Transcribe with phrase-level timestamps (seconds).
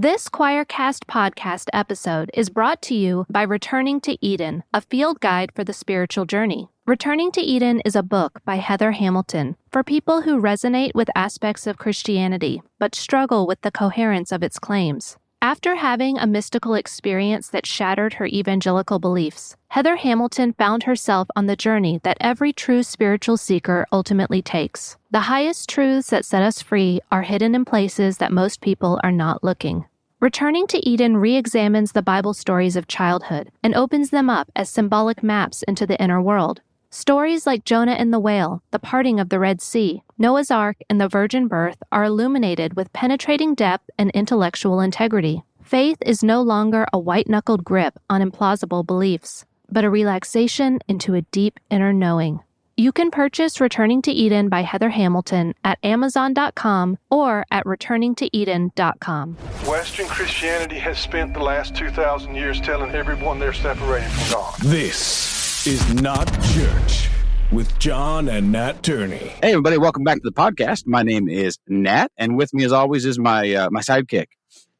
[0.00, 5.50] This Quoircast podcast episode is brought to you by Returning to Eden, a field guide
[5.56, 6.68] for the spiritual journey.
[6.86, 11.66] Returning to Eden is a book by Heather Hamilton for people who resonate with aspects
[11.66, 15.16] of Christianity but struggle with the coherence of its claims.
[15.40, 21.46] After having a mystical experience that shattered her evangelical beliefs, Heather Hamilton found herself on
[21.46, 24.96] the journey that every true spiritual seeker ultimately takes.
[25.12, 29.12] The highest truths that set us free are hidden in places that most people are
[29.12, 29.84] not looking.
[30.20, 34.68] Returning to Eden re examines the Bible stories of childhood and opens them up as
[34.68, 36.60] symbolic maps into the inner world.
[36.90, 41.00] Stories like Jonah and the whale, the parting of the Red Sea, Noah's Ark, and
[41.00, 45.44] the virgin birth are illuminated with penetrating depth and intellectual integrity.
[45.62, 51.14] Faith is no longer a white knuckled grip on implausible beliefs, but a relaxation into
[51.14, 52.40] a deep inner knowing.
[52.78, 59.34] You can purchase Returning to Eden by Heather Hamilton at Amazon.com or at returningtoeden.com.
[59.66, 64.54] Western Christianity has spent the last 2,000 years telling everyone they're separated from God.
[64.60, 67.08] This is not church
[67.50, 69.16] with John and Nat Turney.
[69.42, 69.76] Hey, everybody!
[69.76, 70.86] Welcome back to the podcast.
[70.86, 74.26] My name is Nat, and with me, as always, is my uh, my sidekick,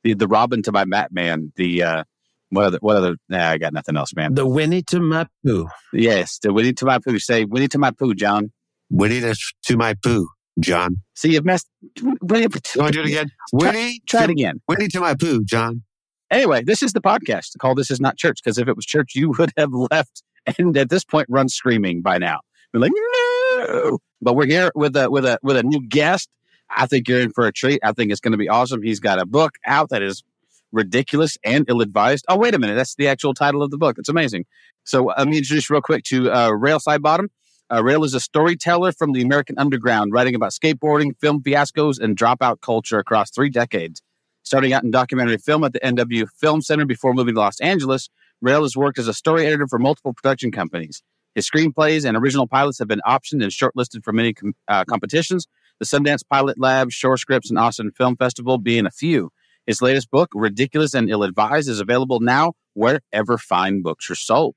[0.04, 1.52] the the Robin to my Batman.
[1.56, 2.04] The uh,
[2.50, 3.16] what other what other?
[3.28, 4.34] Nah, I got nothing else, man.
[4.34, 5.68] The Winnie to my poo.
[5.92, 7.18] Yes, the Winnie to my poo.
[7.18, 8.52] Say Winnie to my poo, John.
[8.90, 10.28] Winnie to, to my poo,
[10.60, 10.96] John.
[11.14, 11.68] See, you've messed.
[12.02, 13.30] Winnie, You want to do it again?
[13.52, 14.00] Winnie.
[14.06, 14.60] try to, it again.
[14.68, 15.82] Winnie to my poo, John.
[16.30, 17.56] Anyway, this is the podcast.
[17.58, 20.22] Call this is not church because if it was church, you would have left
[20.56, 22.40] and at this point run screaming by now.
[22.72, 23.98] We're like, no.
[24.20, 26.28] But we're here with a with a with a new guest.
[26.70, 27.80] I think you're in for a treat.
[27.82, 28.82] I think it's going to be awesome.
[28.82, 30.22] He's got a book out that is
[30.72, 32.24] ridiculous and ill-advised.
[32.28, 32.74] Oh, wait a minute.
[32.74, 33.96] That's the actual title of the book.
[33.98, 34.44] It's amazing.
[34.84, 37.28] So let me introduce real quick to uh, Rale Sidebottom.
[37.70, 42.16] Uh, Rale is a storyteller from the American underground, writing about skateboarding, film fiascos, and
[42.16, 44.00] dropout culture across three decades.
[44.42, 48.08] Starting out in documentary film at the NW Film Center before moving to Los Angeles,
[48.40, 51.02] Rale has worked as a story editor for multiple production companies.
[51.34, 55.46] His screenplays and original pilots have been optioned and shortlisted for many com- uh, competitions,
[55.78, 59.30] the Sundance Pilot Lab, Shore Scripts, and Austin Film Festival being a few.
[59.68, 64.54] His latest book, Ridiculous and Ill Advised, is available now wherever fine books are sold.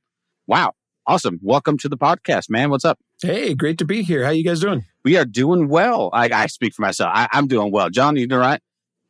[0.47, 0.72] Wow.
[1.05, 1.38] Awesome.
[1.41, 2.69] Welcome to the podcast, man.
[2.69, 2.97] What's up?
[3.21, 4.23] Hey, great to be here.
[4.23, 4.85] How you guys doing?
[5.03, 6.11] We are doing well.
[6.13, 7.11] I, I speak for myself.
[7.13, 7.89] I, I'm doing well.
[7.89, 8.61] John, you doing all right?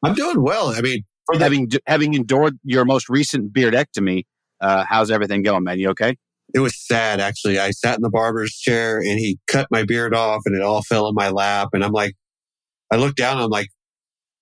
[0.01, 0.69] I'm doing well.
[0.69, 4.23] I mean, for the, Having having endured your most recent beardectomy,
[4.59, 5.77] uh, how's everything going, man?
[5.77, 6.17] You okay?
[6.55, 7.59] it was sad actually.
[7.59, 10.81] I sat in the barber's chair and he cut my beard off and it all
[10.81, 11.69] fell in my lap.
[11.73, 12.15] And I'm like,
[12.91, 13.67] I looked down and I'm like,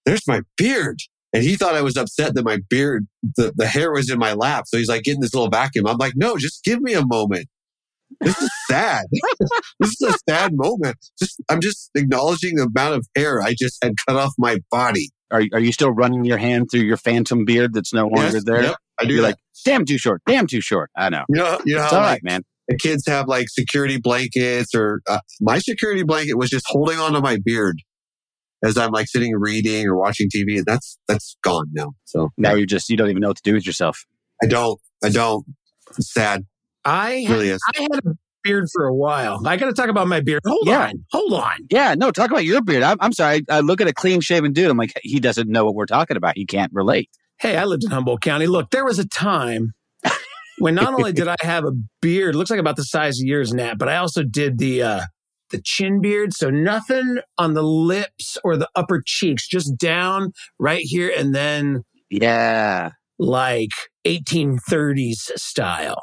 [0.06, 1.00] there's my beard.
[1.34, 3.06] And he thought I was upset that my beard,
[3.38, 4.64] the, the hair was in my lap.
[4.68, 5.86] So he's like getting this little vacuum.
[5.88, 7.48] I'm like, no, just give me a moment.
[8.22, 9.04] This is sad.
[9.80, 10.98] this is a sad moment.
[11.20, 15.10] Just, I'm just acknowledging the amount of hair I just had cut off my body.
[15.32, 18.44] Are are you still running your hand through your phantom beard that's no longer Yes,
[18.46, 18.64] there?
[18.64, 19.28] yep, I do You're that.
[19.28, 20.90] like, damn too short, damn too short.
[20.98, 21.24] I know.
[21.30, 22.42] you know, you know It's how all like, man.
[22.68, 27.22] the kids have like security blankets or uh, my security blanket was just holding onto
[27.22, 27.80] my beard
[28.64, 31.92] as I'm like sitting reading or watching TV and that's that's gone now.
[32.06, 34.06] So Now you're just you don't even know what to do with yourself.
[34.44, 35.46] I don't I don't
[35.98, 36.46] it's sad.
[36.86, 37.62] I It really is.
[37.76, 38.12] I had a
[38.44, 39.42] beard for a while.
[39.46, 40.42] I got to talk about my beard.
[40.46, 40.88] Hold Yeah.
[40.88, 41.58] on, hold on.
[41.70, 42.84] Yeah, no, talk about your beard.
[42.84, 43.44] I'm, I'm sorry.
[43.50, 44.70] I look at a clean shaven dude.
[44.70, 46.38] I'm like, he doesn't know what we're talking about.
[46.38, 47.10] He can't relate.
[47.40, 48.48] Hey, I lived in Humboldt County.
[48.48, 49.74] Look, there was a time
[50.60, 51.72] when not only did I have a
[52.02, 55.02] beard, looks like about the size of yours, Nat, but I also did the uh
[55.52, 56.34] the chin beard.
[56.34, 61.84] So nothing on the lips or the upper cheeks, just down right here, and then
[62.10, 62.92] Yeah.
[63.18, 63.72] like
[64.06, 66.02] 1830s style.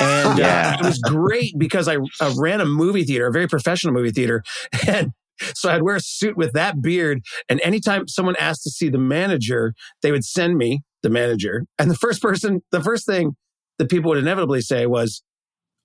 [0.00, 0.70] And Yeah.
[0.70, 4.10] uh, it was great because I, I ran a movie theater, a very professional movie
[4.12, 4.42] theater.
[4.88, 5.12] And
[5.54, 7.22] so I'd wear a suit with that beard.
[7.48, 11.64] And anytime someone asked to see the manager, they would send me the manager.
[11.78, 13.36] And the first person, the first thing
[13.78, 15.22] that people would inevitably say was,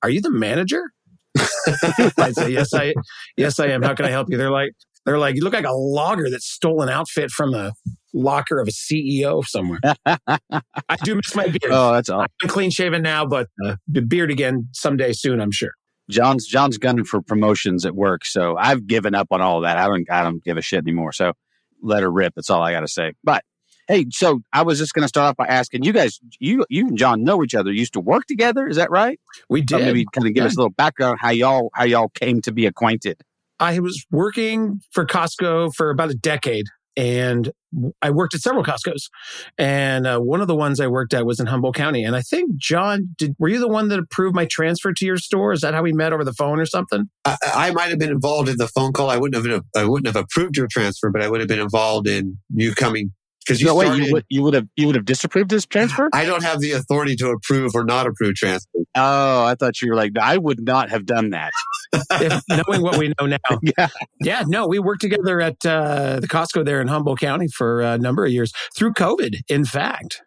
[0.04, 0.92] Are you the manager?
[2.18, 2.94] I'd say, Yes, I
[3.38, 3.82] yes, I am.
[3.82, 4.38] How can I help you?
[4.38, 4.72] They're like,
[5.06, 7.74] they're like, you look like a logger that stole an outfit from the
[8.14, 9.80] locker of a CEO somewhere.
[10.06, 11.72] I do miss my beard.
[11.72, 12.22] Oh, that's all.
[12.22, 15.72] I'm clean shaven now, but uh, the beard again someday soon, I'm sure.
[16.10, 19.78] John's John's gunning for promotions at work, so I've given up on all that.
[19.78, 21.12] I don't I don't give a shit anymore.
[21.12, 21.34] So
[21.82, 22.34] let her rip.
[22.36, 23.14] That's all I got to say.
[23.24, 23.44] But
[23.88, 26.20] hey, so I was just going to start off by asking you guys.
[26.40, 27.72] You you and John know each other.
[27.72, 28.68] Used to work together.
[28.68, 29.20] Is that right?
[29.50, 29.86] We Or did.
[29.86, 30.48] maybe kind of give Yeah.
[30.48, 33.22] us a little background how y'all how y'all came to be acquainted.
[33.60, 36.66] I was working for Costco for about a decade,
[36.98, 37.52] and
[38.02, 39.10] I worked at several Costco's.
[39.58, 42.04] And uh, one of the ones I worked at was in Humboldt County.
[42.04, 45.18] And I think John, did were you the one that approved my transfer to your
[45.18, 45.54] store?
[45.54, 47.06] Is that how we met over the phone or something?
[47.24, 49.10] I, I might have been involved in the phone call.
[49.10, 52.08] I wouldn't have I wouldn't have approved your transfer, but I would have been involved
[52.08, 53.12] in you coming
[53.46, 54.06] because you No, wait, started.
[54.08, 56.10] you would you would have you would have disapproved this transfer?
[56.14, 58.70] I don't have the authority to approve or not approve transfer.
[58.96, 61.52] Oh, I thought you were like, I would not have done that.
[62.12, 63.38] if, knowing what we know now.
[63.78, 63.88] Yeah.
[64.22, 67.98] Yeah, no, we worked together at uh, the Costco there in Humboldt County for a
[67.98, 69.36] number of years through COVID.
[69.50, 70.22] In fact,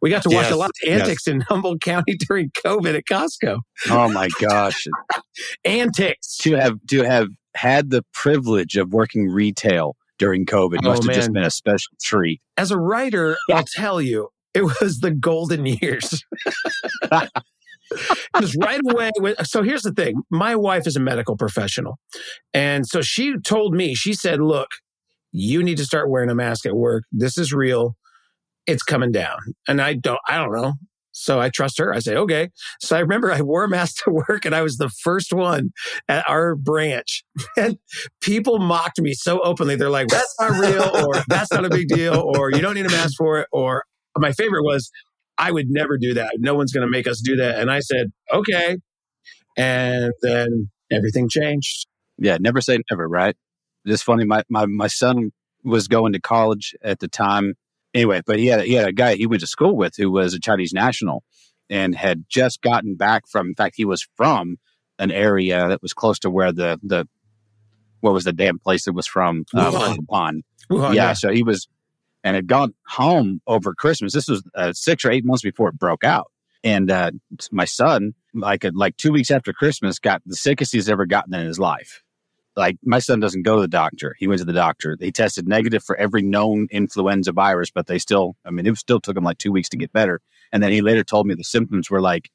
[0.00, 1.00] we got to watch Yes, a lot of yes.
[1.02, 3.58] antics in Humboldt County during COVID at Costco.
[3.90, 4.86] Oh my gosh.
[5.64, 6.36] Antics.
[6.38, 11.14] to have to have had the privilege of working retail during COVID Oh, must have
[11.14, 12.40] just been a special treat.
[12.56, 16.24] As a writer, I'll tell you, it was the golden years.
[18.32, 21.98] Because right away, when- so here's the thing my wife is a medical professional.
[22.54, 24.68] And so she told me, she said, look,
[25.30, 27.04] you need to start wearing a mask at work.
[27.12, 27.96] This is real.
[28.66, 29.36] It's coming down.
[29.68, 30.72] And I don't, I don't know.
[31.12, 31.94] So I trust her.
[31.94, 32.48] I say, okay.
[32.80, 35.70] So I remember I wore a mask to work and I was the first one
[36.08, 37.24] at our branch.
[37.56, 37.78] And
[38.20, 39.76] people mocked me so openly.
[39.76, 42.86] They're like, that's not real, or that's not a big deal, or you don't need
[42.86, 43.48] a mask for it.
[43.52, 43.84] Or
[44.16, 44.90] my favorite was,
[45.38, 46.36] I would never do that.
[46.38, 47.58] No one's going to make us do that.
[47.58, 48.78] And I said, okay.
[49.56, 51.86] And then everything changed.
[52.18, 53.36] Yeah, never say never, right?
[53.84, 54.24] It's funny.
[54.24, 55.30] My, my my son
[55.64, 57.54] was going to college at the time.
[57.94, 60.34] Anyway, but he had he had a guy he went to school with who was
[60.34, 61.22] a Chinese national
[61.68, 63.48] and had just gotten back from.
[63.48, 64.56] In fact, he was from
[64.98, 67.06] an area that was close to where the the
[68.00, 69.44] what was the damn place it was from?
[69.54, 69.96] Uh, Wuhan.
[70.10, 70.40] Wuhan.
[70.70, 71.68] Wuhan, yeah, so he was
[72.24, 74.12] and had gone home over Christmas.
[74.12, 76.30] This was uh, six or eight months before it broke out.
[76.64, 77.10] And uh,
[77.50, 81.34] my son, like uh, like two weeks after Christmas, got the sickest he's ever gotten
[81.34, 82.02] in his life.
[82.56, 84.14] Like my son doesn't go to the doctor.
[84.18, 84.96] He went to the doctor.
[84.98, 89.00] They tested negative for every known influenza virus, but they still, I mean, it still
[89.00, 90.20] took him like two weeks to get better.
[90.52, 92.28] And then he later told me the symptoms were like,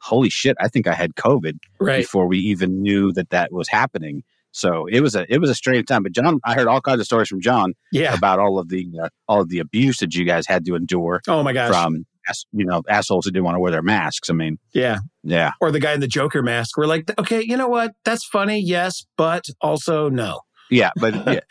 [0.00, 1.98] "Holy shit, I think I had COVID." Right.
[2.02, 4.22] before we even knew that that was happening.
[4.52, 6.04] So it was a it was a strange time.
[6.04, 8.14] But John, I heard all kinds of stories from John Yeah.
[8.14, 11.20] about all of the uh, all of the abuse that you guys had to endure
[11.26, 11.70] Oh my gosh.
[11.70, 12.06] from
[12.52, 14.30] you know assholes who didn't want to wear their masks.
[14.30, 14.98] I mean, yeah.
[15.22, 16.76] yeah, Or the guy in the Joker mask.
[16.76, 17.92] We're like, okay, you know what?
[18.04, 18.60] That's funny.
[18.60, 19.04] Yes.
[19.16, 20.40] But also no.
[20.70, 20.90] yeah.
[20.96, 21.14] But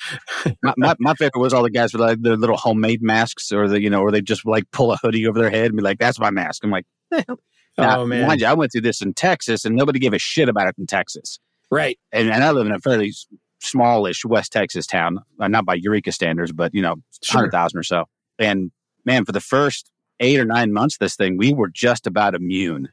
[0.45, 0.53] yeah.
[0.61, 3.67] my, my my favorite was all the guys with like their little homemade masks, or
[3.67, 5.83] the you know, or they just like pull a hoodie over their head and be
[5.83, 6.85] like, "That's my mask." I'm like,
[7.77, 8.27] now, oh man.
[8.27, 10.75] mind you, I went through this in Texas, and nobody gave a shit about it
[10.77, 11.39] in Texas.
[11.71, 11.97] Right.
[12.11, 13.13] and, and I live in a fairly
[13.61, 17.39] smallish West Texas town, uh, not by Eureka standards, but you know, Sure.
[17.39, 18.05] hundred thousand or so.
[18.37, 18.71] And
[19.05, 19.89] man, for the first
[20.23, 22.89] eight or nine months, this thing we were just about immune.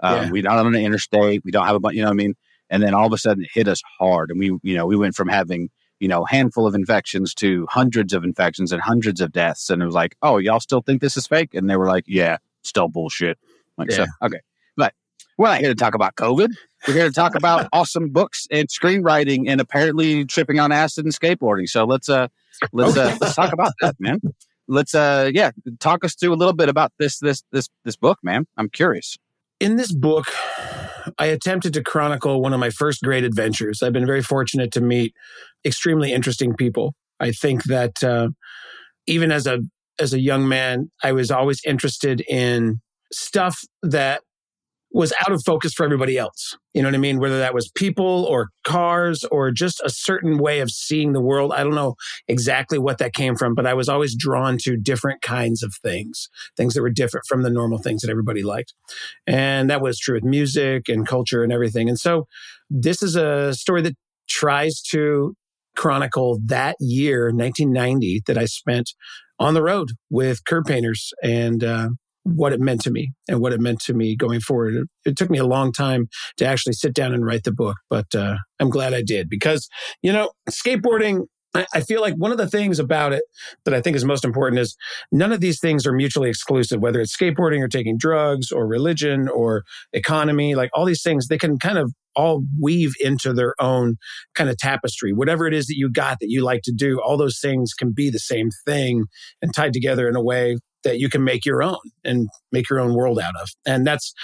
[0.00, 0.30] Um, Yeah.
[0.30, 2.34] We not on the interstate, we don't have a bunch, you know what I mean.
[2.70, 4.96] And then all of a sudden, it hit us hard, and we, you know, we
[4.96, 5.70] went from having
[6.00, 9.86] you know handful of infections to hundreds of infections and hundreds of deaths, and it
[9.86, 11.54] was like, oh, y'all still think this is fake?
[11.54, 13.38] And they were like, yeah, still bullshit.
[13.76, 14.40] Like so, okay,
[14.76, 14.94] but
[15.38, 16.48] we're not here to talk about COVID.
[16.88, 21.14] We're here to talk about awesome books and screenwriting and apparently tripping on acid and
[21.14, 21.68] skateboarding.
[21.68, 22.28] So let's uh
[22.72, 24.20] let's uh let's talk about that, man.
[24.68, 25.50] Let's uh yeah,
[25.80, 28.46] talk us through a little bit about this this this this book, man.
[28.56, 29.16] I'm curious.
[29.60, 30.26] in this book,
[31.18, 33.82] I attempted to chronicle one of my first great adventures.
[33.82, 35.14] I've been very fortunate to meet
[35.64, 36.94] extremely interesting people.
[37.20, 38.28] I think that uh,
[39.06, 39.60] even as a
[40.00, 42.80] as a young man, I was always interested in
[43.12, 44.22] stuff that
[44.94, 46.56] was out of focus for everybody else.
[46.72, 47.18] You know what I mean?
[47.18, 51.52] Whether that was people or cars or just a certain way of seeing the world.
[51.52, 51.96] I don't know
[52.28, 56.28] exactly what that came from, but I was always drawn to different kinds of things,
[56.56, 58.72] things that were different from the normal things that everybody liked.
[59.26, 61.88] And that was true with music and culture and everything.
[61.88, 62.28] And so
[62.70, 63.96] this is a story that
[64.28, 65.34] tries to
[65.76, 68.92] chronicle that year, 1990, that I spent
[69.40, 71.88] on the road with curb painters and uh,
[72.24, 74.86] what it meant to me and what it meant to me going forward.
[75.04, 78.12] It, took me a long time to actually sit down and write the book, but
[78.14, 79.68] uh, I'm glad I did because,
[80.02, 81.26] you know, skateboarding.
[81.54, 83.22] I I feel like one of the things about it
[83.64, 84.74] that I think is most important is
[85.12, 89.28] none of these things are mutually exclusive, whether it's skateboarding or taking drugs or religion
[89.28, 89.62] or
[89.92, 93.96] economy, like all these things, they can kind of all weave into their own
[94.34, 95.12] kind of tapestry.
[95.12, 97.92] Whatever it is that you got that you like to do, all those things can
[97.92, 99.04] be the same thing
[99.42, 102.80] and tied together in a way that you can make your own and make your
[102.80, 103.48] own world out of.
[103.66, 104.14] And that's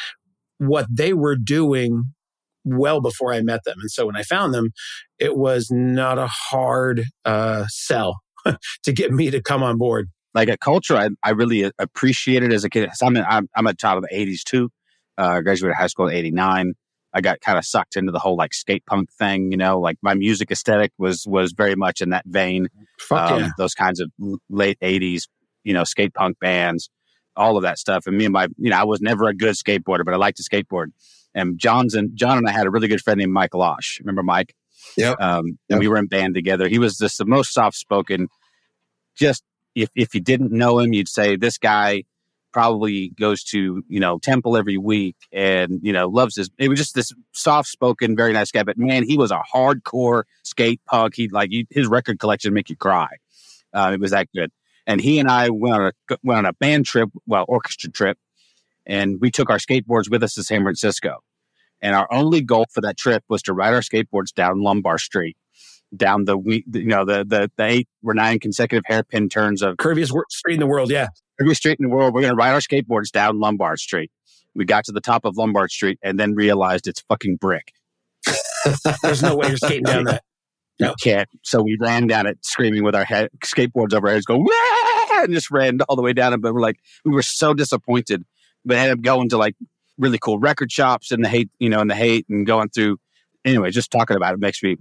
[0.59, 2.05] what they were doing
[2.64, 3.79] well before I met them.
[3.81, 4.71] And so when I found them,
[5.19, 8.21] it was not a hard uh, sell
[8.85, 10.09] to get me to come on board.
[10.33, 12.88] Like a culture, I, I really appreciated as a kid.
[13.02, 14.71] I'm, in, I'm I'm a child of the '80s too.
[15.19, 16.75] Uh, I graduated high school in '89.
[17.12, 19.50] I got kind of sucked into the whole like skate punk thing.
[19.50, 22.69] You know, like my music aesthetic was was very much in that vein.
[23.00, 23.49] Fuck um, yeah.
[23.59, 24.12] those kinds of
[24.49, 25.25] late 80s,
[25.64, 26.90] you know, skate punk bands,
[27.37, 28.07] all of that stuff.
[28.07, 30.38] And me and my, you know, I was never a good skateboarder, but I liked
[30.38, 30.87] to skateboard.
[31.35, 34.00] And John's and John and I had a really good friend named Mike Losh.
[34.00, 34.55] Remember Mike?
[34.97, 35.12] Yeah.
[35.12, 36.69] Um, and we were in band together.
[36.69, 38.29] He was just the most soft spoken,
[39.14, 42.05] just if if you didn't know him, you'd say this guy
[42.52, 46.79] probably goes to you know temple every week and you know loves his it was
[46.79, 51.14] just this soft spoken very nice guy but man he was a hardcore skate punk
[51.14, 53.09] he like you, his record collection make you cry
[53.73, 54.50] uh, it was that good
[54.87, 58.19] and he and i went on a went on a band trip well orchestra trip
[58.87, 61.19] and we took our skateboards with us to san francisco
[61.83, 65.37] and our only goal for that trip was to ride our skateboards down lombard street
[65.97, 70.13] down the you know the the, the eight or nine consecutive hairpin turns of Curviest
[70.31, 70.91] street in the world.
[70.91, 71.09] Yeah.
[71.41, 72.15] every street in the world.
[72.15, 74.11] We're going to ride our skateboards down Lombard Street.
[74.55, 77.73] We got to the top of Lombard Street and then realized it's fucking brick.
[79.03, 80.23] There's no way you're skating down that.
[80.81, 80.95] No.
[81.03, 81.29] can't.
[81.43, 84.45] So we ran down it screaming with our head, skateboards over our heads, go,
[85.13, 86.41] and just ran all the way down it.
[86.41, 88.25] But we're like, we were so disappointed.
[88.65, 89.55] But ended up going to like
[89.99, 92.99] really cool record shops in the Haight, you know, in the Haight and going through.
[93.45, 94.77] Anyway, just talking about it makes me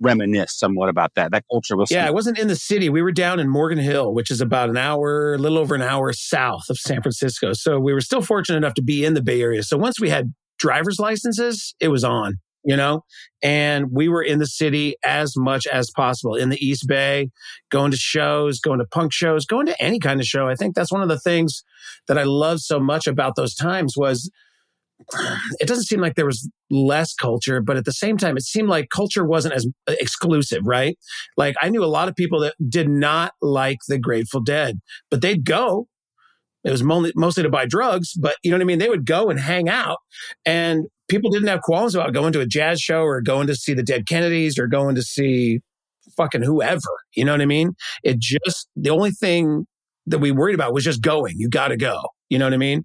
[0.00, 1.32] reminisce somewhat about that.
[1.32, 2.88] That culture was Yeah, I wasn't in the city.
[2.88, 5.82] We were down in Morgan Hill, which is about an hour, a little over an
[5.82, 7.52] hour south of San Francisco.
[7.52, 9.62] So we were still fortunate enough to be in the Bay Area.
[9.62, 13.04] So once we had driver's licenses, it was on, you know?
[13.42, 17.30] And we were in the city as much as possible in the East Bay,
[17.70, 20.48] going to shows, going to punk shows, going to any kind of show.
[20.48, 21.62] I think that's one of the things
[22.08, 24.30] that I love so much about those times was
[25.60, 28.68] it doesn't seem like there was less culture, but at the same time, it seemed
[28.68, 30.98] like culture wasn't as uh, exclusive, right?
[31.36, 35.20] Like I knew a lot of people that did not like the Grateful Dead, but
[35.20, 35.88] they'd go.
[36.64, 38.80] It was mostly, mostly to buy drugs, but you know what I mean?
[38.80, 39.98] They would go and hang out
[40.44, 43.74] and people didn't have qualms about going to a jazz show or going to see
[43.74, 45.60] the Dead Kennedys or going to see
[46.16, 46.80] fucking whoever.
[47.14, 47.72] You know what I mean?
[48.02, 49.66] It just, the only thing
[50.06, 51.34] that we worried about was just going.
[51.36, 52.00] You got to go.
[52.30, 52.84] You know what I mean?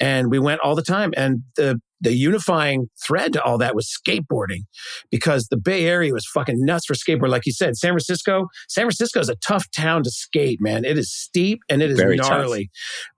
[0.00, 1.12] And we went all the time.
[1.16, 4.62] And the, the unifying thread to all that was skateboarding
[5.10, 7.28] because the Bay Area was fucking nuts for skateboard.
[7.28, 10.84] Like you said, San Francisco, San Francisco is a tough town to skate, man.
[10.84, 12.28] It is steep and it is Very tough.
[12.28, 12.70] gnarly,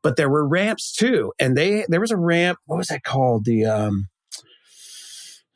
[0.03, 1.33] but there were ramps too.
[1.39, 2.59] And they, there was a ramp.
[2.67, 3.45] What was that called?
[3.47, 4.07] The, um,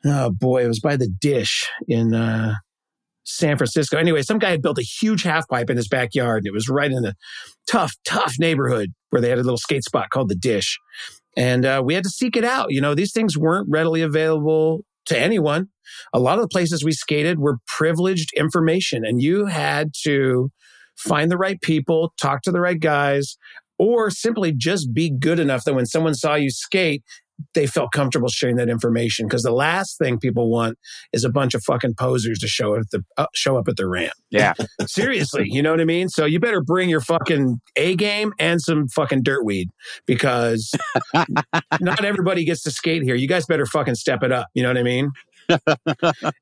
[0.05, 2.55] oh boy, it was by the dish in, uh,
[3.29, 3.97] San Francisco.
[3.97, 6.39] Anyway, some guy had built a huge half pipe in his backyard.
[6.39, 7.13] And it was right in a
[7.67, 10.79] tough, tough neighborhood where they had a little skate spot called the Dish.
[11.37, 12.71] And uh, we had to seek it out.
[12.71, 15.67] You know, these things weren't readily available to anyone.
[16.13, 20.51] A lot of the places we skated were privileged information, and you had to
[20.97, 23.37] find the right people, talk to the right guys,
[23.77, 27.03] or simply just be good enough that when someone saw you skate,
[27.53, 29.27] they felt comfortable sharing that information.
[29.27, 30.77] Because the last thing people want
[31.13, 33.77] is a bunch of fucking posers to show up at the uh, show up at
[33.77, 34.13] the ramp.
[34.29, 34.53] Yeah.
[34.85, 36.09] Seriously, you know what I mean?
[36.09, 39.69] So you better bring your fucking A game and some fucking dirt weed
[40.05, 40.73] because
[41.79, 43.15] not everybody gets to skate here.
[43.15, 44.47] You guys better fucking step it up.
[44.53, 45.11] You know what I mean?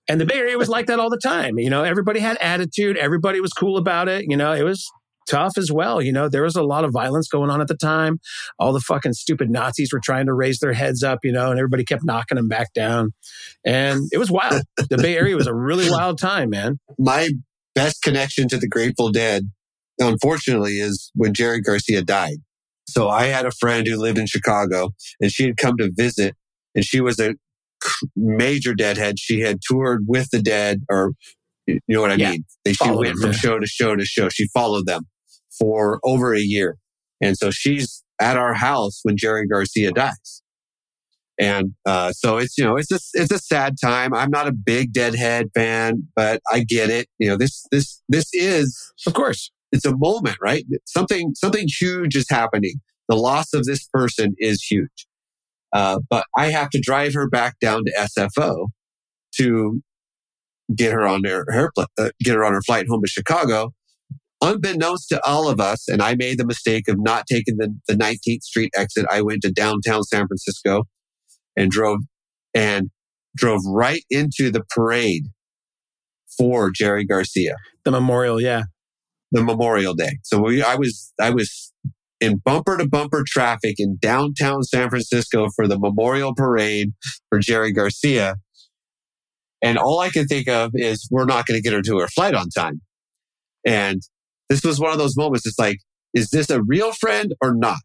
[0.10, 1.58] and the Bay Area was like that all the time.
[1.58, 2.98] You know, everybody had attitude.
[2.98, 4.26] Everybody was cool about it.
[4.28, 4.90] You know, it was
[5.28, 6.02] tough as well.
[6.02, 8.20] You know, there was a lot of violence going on at the time.
[8.60, 11.60] All the fucking stupid Nazis were trying to raise their heads up, you know, and
[11.60, 13.12] everybody kept knocking them back down.
[13.66, 14.62] And it was wild.
[14.90, 16.80] The Bay Area was a really wild time, man.
[16.98, 17.30] My
[17.76, 19.52] best connection to the Grateful Dead,
[20.00, 22.38] unfortunately, is when Jerry Garcia died.
[22.90, 26.36] So I had a friend who lived in Chicago and she had come to visit
[26.74, 27.36] and she was a
[28.16, 29.20] major deadhead.
[29.20, 31.12] She had toured with the dead or
[31.68, 32.32] you know what I Yeah.
[32.32, 32.46] mean?
[32.64, 34.30] They, she Followed went from show to show to show.
[34.30, 35.06] She followed them
[35.60, 36.78] for over a year.
[37.22, 40.42] And so she's at our house when Jerry Garcia dies.
[41.40, 44.14] And uh, so it's you know it's a it's a sad time.
[44.14, 47.08] I'm not a big Deadhead fan, but I get it.
[47.20, 49.52] You know this this this is Of course.
[49.72, 50.66] it's a moment, right?
[50.86, 52.76] Something something huge is happening.
[53.08, 55.08] The loss of this person is huge.
[55.74, 58.68] Uh, but I have to drive her back down to SFO
[59.36, 59.82] to
[60.76, 63.74] get her on her, her uh, get her on her flight home to Chicago.
[64.42, 67.96] Unbeknownst to all of us, and I made the mistake of not taking the, the
[67.96, 69.06] 19th Street exit.
[69.10, 70.84] I went to downtown San Francisco
[71.56, 72.00] and drove
[72.54, 72.90] and
[73.36, 75.24] drove right into the parade
[76.38, 78.64] for Jerry Garcia The memorial, yeah.
[79.32, 80.20] the Memorial Day.
[80.24, 81.74] So we, I was, I was
[82.20, 86.92] in bumper to bumper traffic in downtown San Francisco for the Memorial Parade
[87.30, 88.36] for Jerry Garcia.
[89.64, 92.08] And all I can think of is we're not going to get her to her
[92.08, 92.82] flight on time.
[93.66, 94.02] And
[94.50, 95.46] this was one of those moments.
[95.46, 95.78] It's like,
[96.14, 97.80] is this a real friend or not?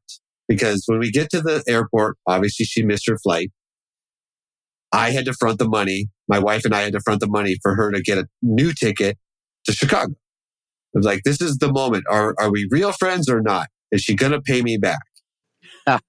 [0.48, 3.50] Because when we get to the airport, obviously she missed her flight.
[4.92, 6.08] I had to front the money.
[6.28, 8.72] My wife and I had to front the money for her to get a new
[8.72, 9.16] ticket
[9.64, 10.12] to Chicago.
[10.94, 12.04] I was like, this is the moment.
[12.10, 13.68] Are, are we real friends or not?
[13.90, 15.00] Is she going to pay me back?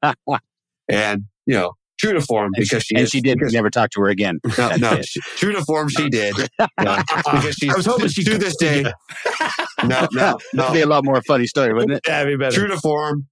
[0.90, 1.72] And, you know,
[2.04, 4.08] true to form And because she and is- she did because- never talk to her
[4.10, 4.40] again.
[4.58, 6.36] No, no, she- true to form, she did.
[6.82, 8.84] Yeah, because she's I was hoping to, she to could- this day.
[9.86, 12.02] No, no, That'd be a lot more funny story, wouldn't it?
[12.08, 12.56] Yeah, be better.
[12.56, 13.28] True to form,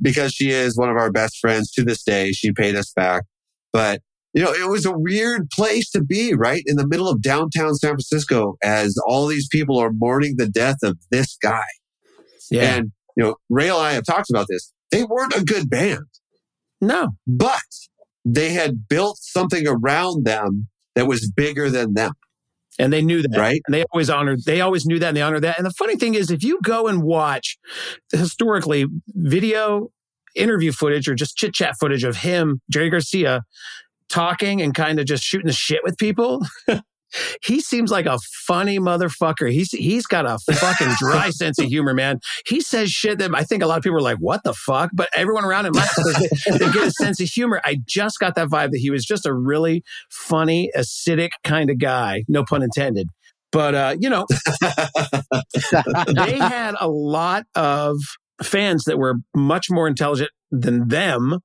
[0.00, 2.30] because she is one of our best friends to this day.
[2.30, 3.24] She paid us back,
[3.72, 4.00] but
[4.32, 7.74] you know, it was a weird place to be, right in the middle of downtown
[7.74, 11.64] San Francisco, as all these people are mourning the death of this guy.
[12.50, 12.76] Yeah.
[12.76, 14.72] And you know, Ray and I have talked about this.
[14.92, 16.04] They weren't a good band.
[16.80, 17.08] no.
[17.26, 17.58] but
[18.34, 22.12] they had built something around them that was bigger than them,
[22.78, 23.38] And they knew that.
[23.38, 23.60] right?
[23.66, 25.58] And they always honored, they always knew that and they honored that.
[25.58, 27.56] And the funny thing is, if you go and watch
[28.12, 29.90] historically video
[30.34, 33.44] interview footage or just chit chat footage of him, Jerry Garcia,
[34.08, 36.44] talking and kind of just shooting the shit with people,
[37.42, 39.50] he seems like a funny motherfucker.
[39.50, 42.20] He's he's got a fucking dry sense of humor, man.
[42.46, 44.90] He says shit that I think a lot of people are like, "What the fuck?"
[44.92, 47.60] But everyone around him laughs because they, they get a sense of humor.
[47.64, 51.78] I just got that vibe that he was just a really funny, acidic kind of
[51.78, 52.24] guy.
[52.28, 53.08] No pun intended.
[53.50, 54.26] But uh, you know,
[56.14, 57.96] they had a lot of
[58.42, 61.40] fans that were much more intelligent than them.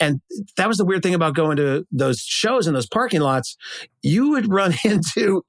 [0.00, 0.20] And
[0.56, 3.56] that was the weird thing about going to those shows in those parking lots.
[4.02, 5.44] You would run into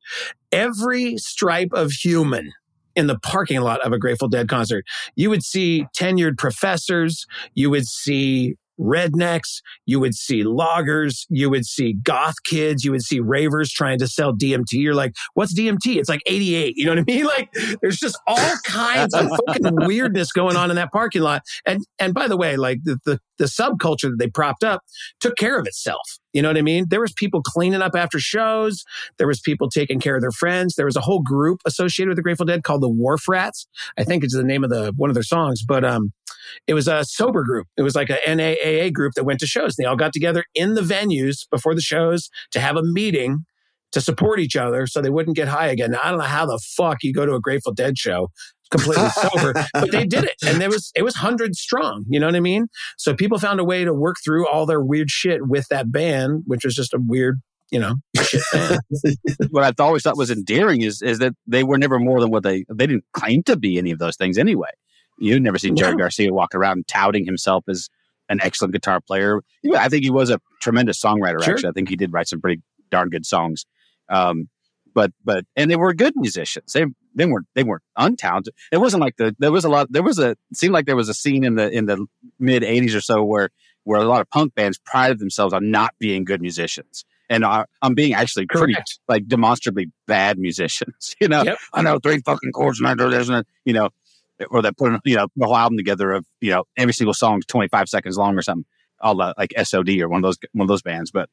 [0.52, 2.52] every stripe of human
[2.96, 4.84] in the parking lot of a Grateful Dead concert.
[5.16, 7.26] You would see tenured professors.
[7.54, 9.62] You would see rednecks.
[9.86, 11.26] You would see loggers.
[11.30, 12.84] You would see goth kids.
[12.84, 14.74] You would see ravers trying to sell DMT.
[14.74, 15.98] You're like, what's DMT?
[15.98, 16.74] It's like 88.
[16.76, 17.28] You know what I mean?
[17.38, 21.42] Like there's just all kinds of fucking weirdness going on in that parking lot.
[21.66, 24.82] And, and by the way, like the, the, the subculture that they propped up
[25.20, 26.02] took care of itself.
[26.38, 26.86] You know what I mean?
[26.90, 28.84] There was people cleaning up after shows.
[29.18, 30.76] There was people taking care of their friends.
[30.76, 33.66] There was a whole group associated with the Grateful Dead called the Wharf Rats.
[33.98, 36.14] I think it's the name of the one of their songs, but um,
[36.68, 37.66] it was a sober group.
[37.76, 39.78] It was like a NAAA group that went to shows.
[39.78, 43.46] They all got together in the venues before the shows to have a meeting
[43.94, 45.90] to support each other so they wouldn't get high again.
[45.90, 48.30] Now, I don't know how the fuck you go to a Grateful Dead show
[48.70, 50.36] completely sober, but they did it.
[50.46, 52.06] And it was, it was hundreds strong.
[52.08, 52.68] You know what I mean?
[52.98, 56.44] So people found a way to work through all their weird shit with that band,
[56.46, 57.42] which was just a weird,
[57.72, 57.96] you know,
[59.52, 62.44] what I've always thought was endearing is is that they were never more than what
[62.44, 64.70] they they didn't claim to be any of those things anyway.
[65.20, 65.98] You'd never seen Jerry No.
[65.98, 67.90] Garcia walk around touting himself as
[68.30, 69.42] an excellent guitar player.
[69.64, 71.44] Yeah, I think he was a tremendous songwriter.
[71.44, 71.56] Sure.
[71.56, 73.66] Actually, I think he did write some pretty darn good songs.
[74.10, 74.48] Um,
[74.94, 76.74] but but and they were good musicians.
[76.74, 76.86] They
[77.18, 78.50] they weren't they weren't untalented.
[78.72, 81.10] It wasn't like the there was a lot there was a seemed like there was
[81.10, 82.06] a scene in the in the
[82.40, 83.50] mid '80s or so where
[83.84, 87.66] where a lot of punk bands prided themselves on not being good musicians and uh,
[87.82, 89.00] on being actually pretty Correct.
[89.08, 91.16] like demonstrably bad musicians.
[91.20, 91.58] You know, Yep.
[91.74, 93.90] I know three fucking chords and I do this and you know,
[94.50, 97.46] or that put you know the whole album together of you know every single song's
[97.46, 98.66] twenty five seconds long or something,
[99.02, 101.12] all the, like SOD or one of those one of those bands.
[101.12, 101.30] But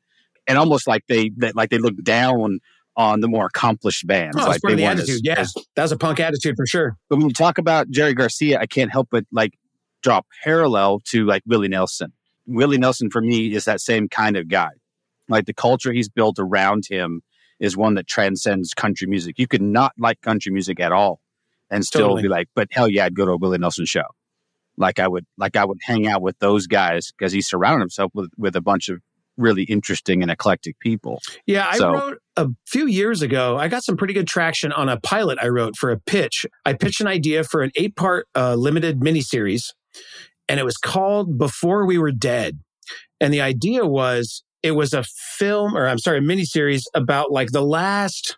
[0.47, 2.61] and almost like they that like they look down
[2.97, 4.37] on the more accomplished bands.
[4.39, 5.09] Oh, like part of they the attitude.
[5.17, 5.35] as- yeah.
[5.41, 6.97] as- that was a punk attitude for sure.
[7.09, 9.55] but when you talk about Jerry Garcia, I can't help but like
[10.03, 12.13] draw parallel to like Willie Nelson.
[12.47, 14.69] Willie Nelson for me is that same kind of guy.
[15.29, 17.23] Like the culture he's built around him
[17.59, 19.39] is one that transcends country music.
[19.39, 21.21] You could not like country music at all
[21.71, 22.23] and still Totally.
[22.23, 24.05] be like, but hell yeah, I'd go to a Willie Nelson show.
[24.77, 28.11] Like I would, like I would hang out with those guys because he surrounded himself
[28.15, 29.01] with with a bunch of
[29.37, 31.21] really interesting and eclectic people.
[31.47, 33.57] Yeah, I So- wrote a few years ago.
[33.59, 36.47] I got some pretty good traction on a pilot I wrote for a pitch.
[36.65, 39.63] I pitched an idea for an eight part uh, limited miniseries,
[40.49, 42.59] and it was called Before We Were Dead.
[43.21, 45.05] And the idea was it was a
[45.39, 48.37] film, or I'm sorry, a miniseries about like the last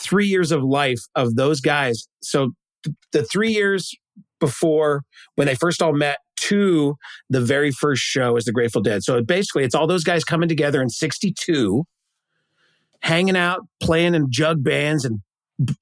[0.00, 2.06] three years of life of those guys.
[2.22, 2.50] So
[2.84, 3.92] th- the three years
[4.40, 5.02] before
[5.34, 6.96] when they first all met to
[7.28, 9.02] the very first show as the Grateful Dead.
[9.02, 11.84] So basically, it's all those guys coming together in 62,
[13.00, 15.20] hanging out, playing in jug bands and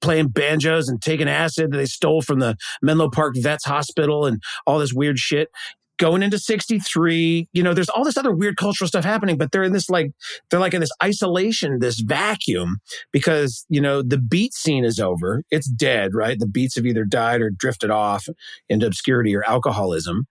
[0.01, 4.41] playing banjos and taking acid that they stole from the Menlo Park Vets Hospital and
[4.65, 5.49] all this weird shit.
[5.99, 9.63] Going into 63, you know, there's all this other weird cultural stuff happening, but they're
[9.63, 10.11] in this like,
[10.49, 12.77] they're like in this isolation, this vacuum
[13.11, 15.43] because, you know, the beat scene is over.
[15.49, 16.37] It's dead, right?
[16.37, 18.27] The beats have either died or drifted off
[18.69, 20.27] into obscurity or alcoholism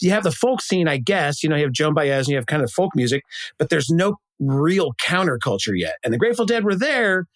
[0.00, 1.42] you have the folk scene, I guess.
[1.42, 3.22] You know, you have Joan Baez and you have kind of folk music,
[3.58, 5.94] but there's no real counterculture yet.
[6.04, 7.26] And the Grateful Dead were there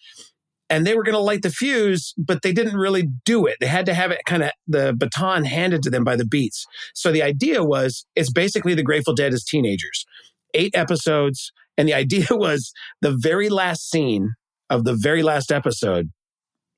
[0.69, 3.57] and they were going to light the fuse, but they didn't really do it.
[3.59, 6.65] They had to have it kind of the baton handed to them by the beats.
[6.93, 10.05] So the idea was it's basically the Grateful Dead as teenagers,
[10.53, 11.51] eight episodes.
[11.77, 14.33] And the idea was the very last scene
[14.69, 16.11] of the very last episode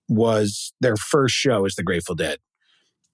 [0.07, 2.37] was their first show as the Grateful Dead.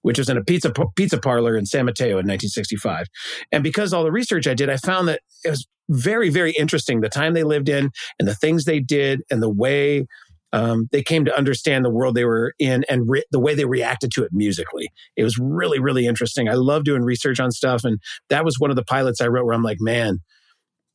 [0.02, 3.06] which was in a pizza pizza parlor in San Mateo in 1965.
[3.50, 7.00] And because all the research I did, I found that it was very, very interesting
[7.00, 10.06] the time they lived in and the things they did and the way
[10.52, 13.64] um, they came to understand the world they were in and re- the way they
[13.64, 14.90] reacted to it musically.
[15.16, 16.48] It was really, really interesting.
[16.48, 17.84] I love doing research on stuff.
[17.84, 17.98] And
[18.30, 20.18] that was one of the pilots I wrote where I'm like, man,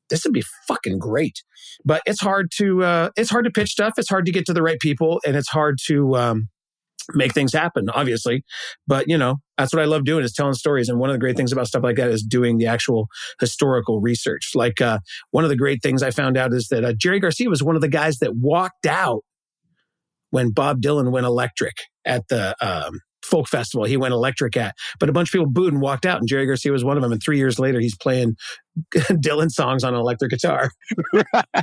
[0.10, 1.44] this would be fucking great.
[1.86, 3.94] But it's hard to, uh, it's hard to pitch stuff.
[3.98, 6.50] It's hard to get to the right people and it's hard to, um,
[7.14, 8.44] make things happen, obviously.
[8.88, 10.88] But, you know, that's what I love doing is telling stories.
[10.88, 13.08] And one of the great things about stuff like that is doing the actual
[13.40, 14.52] historical research.
[14.56, 15.00] Like, uh,
[15.32, 17.76] one of the great things I found out is that uh, Jerry Garcia was one
[17.76, 19.24] of the guys that walked out
[20.34, 25.08] when Bob Dylan went electric at the, um, folk festival he went electric at but
[25.08, 27.14] a bunch of people booed and walked out and jerry garcia was one of them
[27.14, 28.36] and three years later he's playing
[28.94, 30.70] dylan songs on an electric guitar
[31.14, 31.56] right.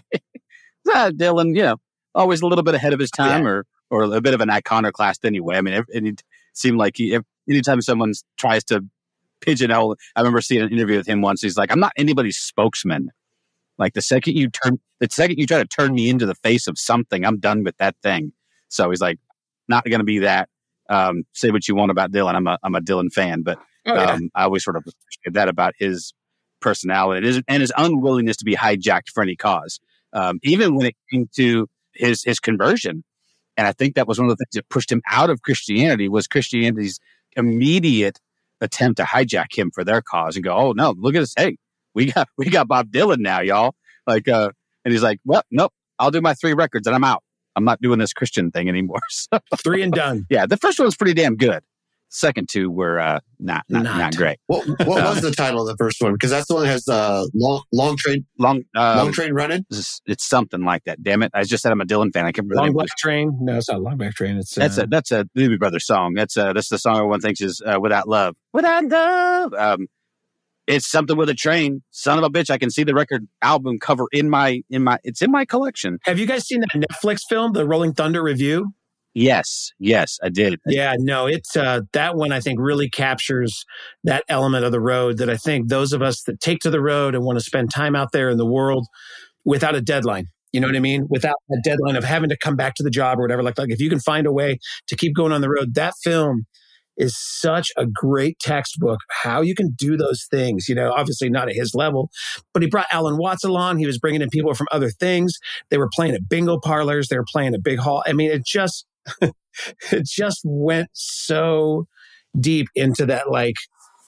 [1.18, 1.76] dylan you know
[2.14, 3.50] always a little bit ahead of his time yeah.
[3.50, 5.56] or or a bit of an iconoclast anyway.
[5.56, 8.84] I mean, it, seemed like he, if, anytime someone tries to
[9.40, 11.42] pigeonhole, I remember seeing an interview with him once.
[11.42, 13.10] He's like, I'm not anybody's spokesman.
[13.78, 16.66] Like the second you turn, the second you try to turn me into the face
[16.66, 18.32] of something, I'm done with that thing.
[18.70, 19.18] So he's like,
[19.68, 20.48] not going to be that.
[20.88, 22.34] Um, say what you want about Dylan.
[22.34, 24.12] I'm a, I'm a Dylan fan, but oh, yeah.
[24.12, 26.12] um, I always sort of appreciate that about his
[26.60, 29.78] personality and his, unwillingness to be hijacked for any cause.
[30.12, 33.04] Um, even when it came to his, his conversion,
[33.56, 36.08] and I think that was one of the things that pushed him out of Christianity
[36.08, 36.98] was Christianity's
[37.36, 38.18] immediate
[38.60, 41.34] attempt to hijack him for their cause and go, oh no, look at this.
[41.36, 41.56] Hey,
[41.94, 43.74] we got we got Bob Dylan now, y'all.
[44.06, 44.50] Like uh
[44.84, 47.22] and he's like, Well, nope, I'll do my three records and I'm out.
[47.56, 49.00] I'm not doing this Christian thing anymore.
[49.10, 50.26] So, three and done.
[50.30, 50.46] Yeah.
[50.46, 51.62] The first one was pretty damn good
[52.10, 54.38] second two were uh, not, not, not not great.
[54.46, 56.12] What what was uh, the title of the first one?
[56.12, 59.64] Because that's the one that has uh, long long train long um, long train running.
[59.70, 61.02] It's, it's, something like that.
[61.02, 61.30] Damn it!
[61.32, 62.26] I just said I'm a Dylan fan.
[62.26, 62.66] I can't remember.
[62.66, 63.38] Long black train.
[63.40, 64.36] No, it's not long black train.
[64.36, 66.14] It's that's a uh, that's a Doobie Brothers song.
[66.14, 68.36] That's a that's the song everyone thinks is uh, without love.
[68.52, 69.54] Without love.
[69.54, 69.86] Um,
[70.70, 71.82] it's something with a train.
[71.90, 72.50] Son of a bitch!
[72.50, 75.98] I can see the record album cover in my in my it's in my collection.
[76.04, 78.66] Have you guys seen that Netflix film, the Rolling Thunder Revue?
[79.12, 80.60] Yes, yes, I did.
[80.66, 82.30] Yeah, no, it's uh, that one.
[82.30, 83.64] I think really captures
[84.04, 86.80] that element of the road that I think those of us that take to the
[86.80, 88.86] road and want to spend time out there in the world
[89.44, 90.26] without a deadline.
[90.52, 91.06] You know what I mean?
[91.08, 93.42] Without a deadline of having to come back to the job or whatever.
[93.42, 95.94] Like, like if you can find a way to keep going on the road, that
[96.02, 96.46] film
[96.96, 101.48] is such a great textbook how you can do those things you know obviously not
[101.48, 102.10] at his level
[102.52, 105.34] but he brought alan watts along he was bringing in people from other things
[105.70, 108.44] they were playing at bingo parlors they were playing at big hall i mean it
[108.44, 108.86] just
[109.22, 111.86] it just went so
[112.38, 113.56] deep into that like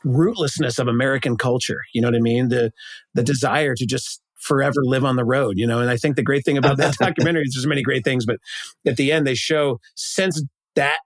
[0.05, 1.81] rootlessness of American culture.
[1.93, 2.49] You know what I mean?
[2.49, 2.73] The
[3.15, 5.81] the desire to just forever live on the road, you know.
[5.81, 8.37] And I think the great thing about that documentary is there's many great things, but
[8.87, 10.43] at the end they show since
[10.75, 10.99] that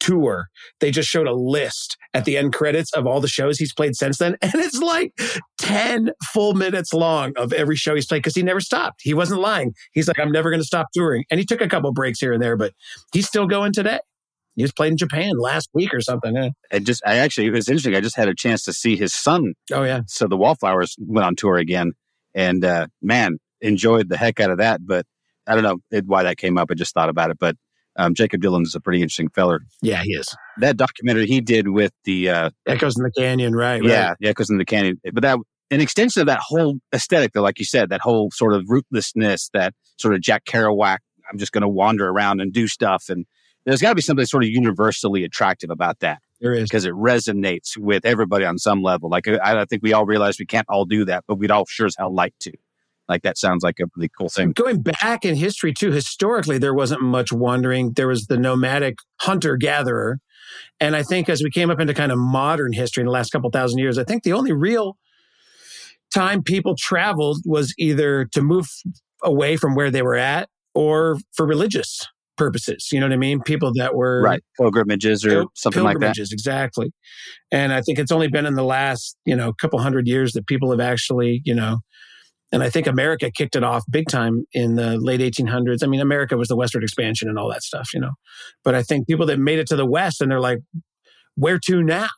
[0.00, 0.48] tour,
[0.80, 3.96] they just showed a list at the end credits of all the shows he's played
[3.96, 4.36] since then.
[4.48, 5.12] And it's like
[5.60, 9.00] 10 full minutes long of every show he's played because he never stopped.
[9.02, 9.72] He wasn't lying.
[9.92, 11.24] He's like, I'm never going to stop touring.
[11.30, 12.72] And he took a couple breaks here and there, but
[13.12, 14.00] he's still going today.
[14.56, 16.36] He was playing in Japan last week or something.
[16.36, 16.50] Eh?
[16.72, 17.94] I just, I actually, it was interesting.
[17.94, 19.54] I just had a chance to see his son.
[19.72, 20.00] Oh, yeah.
[20.06, 21.92] So the Wallflowers went on tour again.
[22.34, 24.80] And uh, man, enjoyed the heck out of that.
[24.84, 25.06] But
[25.46, 26.68] I don't know why that came up.
[26.70, 27.38] I just thought about it.
[27.38, 27.56] But
[27.98, 29.60] um, Jakob Dylan is a pretty interesting feller.
[29.82, 30.34] Yeah, he is.
[30.58, 33.82] That documentary he did with the uh, Echoes in the Canyon, right?
[33.82, 34.16] Yeah, right.
[34.22, 35.00] Echoes in the Canyon.
[35.12, 35.38] But that
[35.70, 39.50] an extension of that whole aesthetic, though, like you said, that whole sort of rootlessness,
[39.52, 40.98] that sort of Jack Kerouac.
[41.30, 43.26] I'm just going to wander around and do stuff, and
[43.66, 46.22] there's got to be something sort of universally attractive about that.
[46.40, 49.10] There is because it resonates with everybody on some level.
[49.10, 51.66] Like I, I think we all realize we can't all do that, but we'd all
[51.66, 52.52] sure as hell like to.
[53.08, 54.52] Like that sounds like a really cool thing.
[54.52, 57.92] Going back in history too, historically there wasn't much wandering.
[57.92, 60.18] There was the nomadic hunter gatherer.
[60.80, 63.30] And I think as we came up into kind of modern history in the last
[63.30, 64.96] couple thousand years, I think the only real
[66.14, 68.66] time people traveled was either to move
[69.22, 72.88] away from where they were at or for religious purposes.
[72.92, 73.40] You know what I mean?
[73.42, 76.34] People that were right pilgrimages or pil- something pilgrimages, like that.
[76.34, 76.92] Exactly.
[77.50, 80.46] And I think it's only been in the last you know couple hundred years that
[80.46, 81.78] people have actually you know
[82.50, 85.82] and I think America kicked it off big time in the late 1800s.
[85.82, 88.12] I mean, America was the westward expansion and all that stuff, you know.
[88.64, 90.60] But I think people that made it to the west and they're like,
[91.34, 92.08] where to now?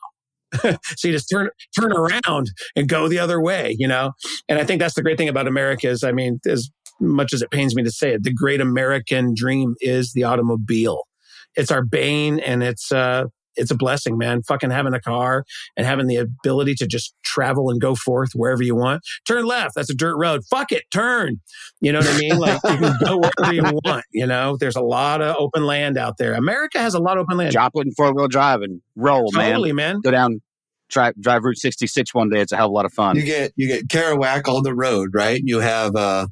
[0.61, 4.11] so you just turn turn around and go the other way, you know.
[4.49, 7.41] And I think that's the great thing about America is, I mean, as much as
[7.41, 11.03] it pains me to say it, the great American dream is the automobile.
[11.55, 14.43] It's our bane and it's uh, it's a blessing, man.
[14.43, 15.43] Fucking having a car
[15.75, 19.01] and having the ability to just travel and go forth wherever you want.
[19.27, 19.75] Turn left.
[19.75, 20.41] That's a dirt road.
[20.49, 20.83] Fuck it.
[20.93, 21.41] Turn.
[21.79, 22.37] You know what I mean?
[22.37, 24.05] Like you can go wherever you want.
[24.11, 26.33] You know, there's a lot of open land out there.
[26.33, 27.51] America has a lot of open land.
[27.51, 29.51] Joplin four wheel drive and roll, man.
[29.51, 30.01] Totally, man.
[30.01, 30.41] Go down,
[30.89, 32.41] drive, drive Route 66 one day.
[32.41, 33.15] It's a hell of a lot of fun.
[33.15, 35.41] You get you get Kerouac on the road, right?
[35.43, 36.27] You have uh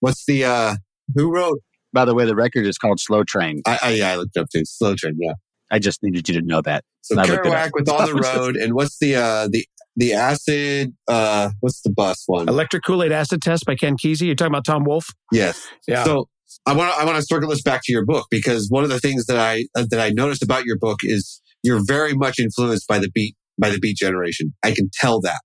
[0.00, 0.76] what's the uh
[1.14, 1.60] who wrote
[1.92, 3.62] By the way, the record is called Slow Train.
[3.66, 4.62] I, I yeah, I looked up too.
[4.64, 5.34] Slow Train, yeah.
[5.74, 6.84] I just needed you to know that.
[7.00, 10.12] So I looked it Kerouac with on the road, and what's the uh the the
[10.12, 12.48] acid uh what's the bus one?
[12.48, 14.26] Electric Kool Aid Acid Test by Ken Kesey.
[14.26, 15.08] You're talking about Tom Wolfe?
[15.32, 15.60] Yes.
[15.88, 16.04] Yeah.
[16.04, 16.28] So
[16.64, 18.90] I want to I want to circle this back to your book because one of
[18.90, 22.38] the things that I uh, that I noticed about your book is you're very much
[22.38, 24.54] influenced by the beat by the beat generation.
[24.62, 25.40] I can tell that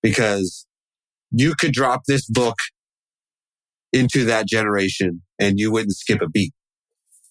[0.00, 0.64] because
[1.32, 2.54] you could drop this book
[3.92, 6.52] into that generation and you wouldn't skip a beat.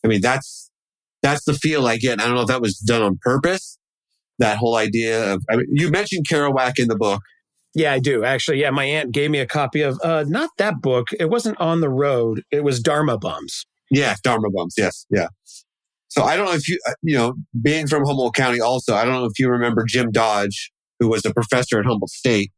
[0.03, 0.60] I mean that's
[1.21, 2.19] that's the feel I get.
[2.19, 3.77] I don't know if that was done on purpose.
[4.39, 7.21] That whole idea of I mean, you mentioned Kerouac in the book.
[7.73, 8.25] Yeah, I do.
[8.25, 11.07] Actually, yeah, my aunt gave me a copy of uh not that book.
[11.19, 12.43] It wasn't on the road.
[12.51, 13.65] It was Dharma Bums.
[13.89, 14.75] Yeah, Dharma Bums.
[14.77, 15.27] Yes, yeah.
[16.11, 19.05] So I don't know if you, uh, you know, being from Humboldt County, also, I
[19.05, 22.51] don't know if you remember Jim Dodge, who was a professor at Humboldt State.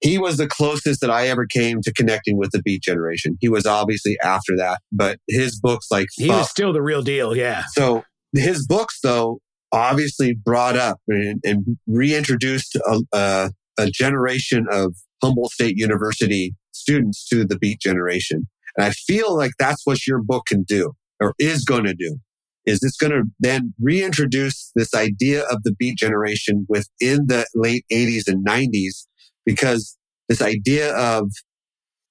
[0.00, 3.36] He was the closest that I ever came to connecting with the Beat Generation.
[3.40, 7.02] He was obviously after that, but his books like He Fuck- was still the real
[7.02, 7.34] deal.
[7.36, 7.64] Yeah.
[7.72, 9.38] so his books, though,
[9.72, 17.26] obviously brought up and, and reintroduced a, a, a generation of Humboldt State University students
[17.28, 18.46] to the Beat generation.
[18.76, 22.18] And I feel like that's what your book can do or is going to do.
[22.66, 27.84] Is it's going to then reintroduce this idea of the Beat generation within the late
[27.92, 29.06] 80s and 90s
[29.46, 29.96] because
[30.28, 31.30] this idea of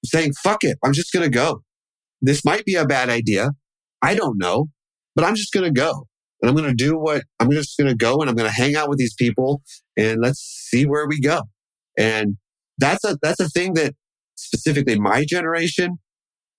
[0.03, 1.61] saying, fuck it, I'm just going to go.
[2.21, 3.51] This might be a bad idea.
[4.01, 4.67] I don't know,
[5.15, 6.07] but I'm just going to go
[6.41, 8.55] and I'm going to do what I'm just going to go and I'm going to
[8.55, 9.61] hang out with these people
[9.97, 11.41] and let's see where we go.
[11.97, 12.37] And
[12.77, 13.93] that's a, that's a thing that
[14.35, 15.97] specifically my generation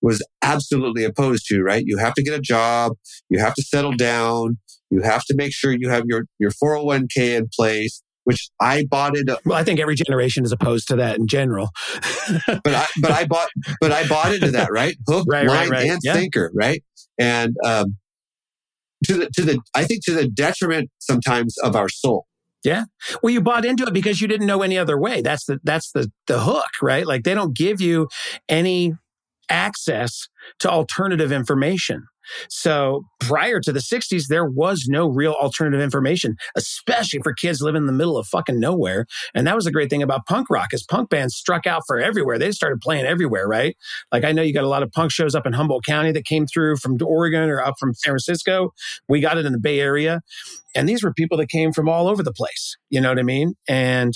[0.01, 1.83] was absolutely opposed to, right?
[1.85, 2.93] You have to get a job.
[3.29, 4.57] You have to settle down.
[4.89, 9.15] You have to make sure you have your, your 401k in place, which I bought
[9.15, 9.25] it.
[9.45, 11.69] Well, I think every generation is opposed to that in general.
[12.45, 13.47] but I, but I bought,
[13.79, 14.97] but I bought into that, right?
[15.07, 15.89] Hook, Right, right, line, right.
[15.89, 16.11] and Yeah.
[16.13, 16.83] sinker, right?
[17.17, 17.95] And, um,
[19.05, 22.25] to the, to the, I think to the detriment sometimes of our soul.
[22.65, 22.83] Yeah.
[23.23, 25.21] Well, you bought into it because you didn't know any other way.
[25.21, 27.07] That's the that's the the hook, right?
[27.07, 28.09] Like they don't give you
[28.49, 28.93] any
[29.49, 30.27] access
[30.59, 32.07] to alternative information.
[32.49, 37.83] So prior to the 60s, there was no real alternative information, especially for kids living
[37.83, 39.05] in the middle of fucking nowhere.
[39.33, 41.99] And that was the great thing about punk rock is punk bands struck out for
[41.99, 42.37] everywhere.
[42.37, 43.75] They started playing everywhere, right?
[44.11, 46.25] Like I know you got a lot of punk shows up in Humboldt County that
[46.25, 48.73] came through from Oregon or up from San Francisco.
[49.07, 50.21] We got it in the Bay Area.
[50.75, 52.77] And these were people that came from all over the place.
[52.89, 53.53] You know what I mean?
[53.67, 54.13] And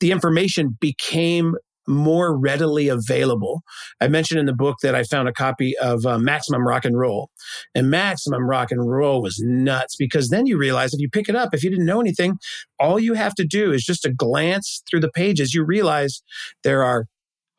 [0.00, 1.54] the information became
[1.88, 3.62] more readily available.
[4.00, 6.98] I mentioned in the book that I found a copy of uh, Maximum Rock and
[6.98, 7.30] Roll.
[7.74, 11.36] And Maximum Rock and Roll was nuts because then you realize if you pick it
[11.36, 12.38] up, if you didn't know anything,
[12.78, 15.54] all you have to do is just a glance through the pages.
[15.54, 16.22] You realize
[16.62, 17.06] there are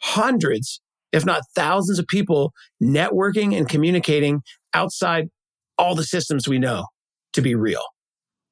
[0.02, 4.42] hundreds, if not thousands of people networking and communicating
[4.74, 5.30] outside
[5.78, 6.86] all the systems we know
[7.34, 7.84] to be real.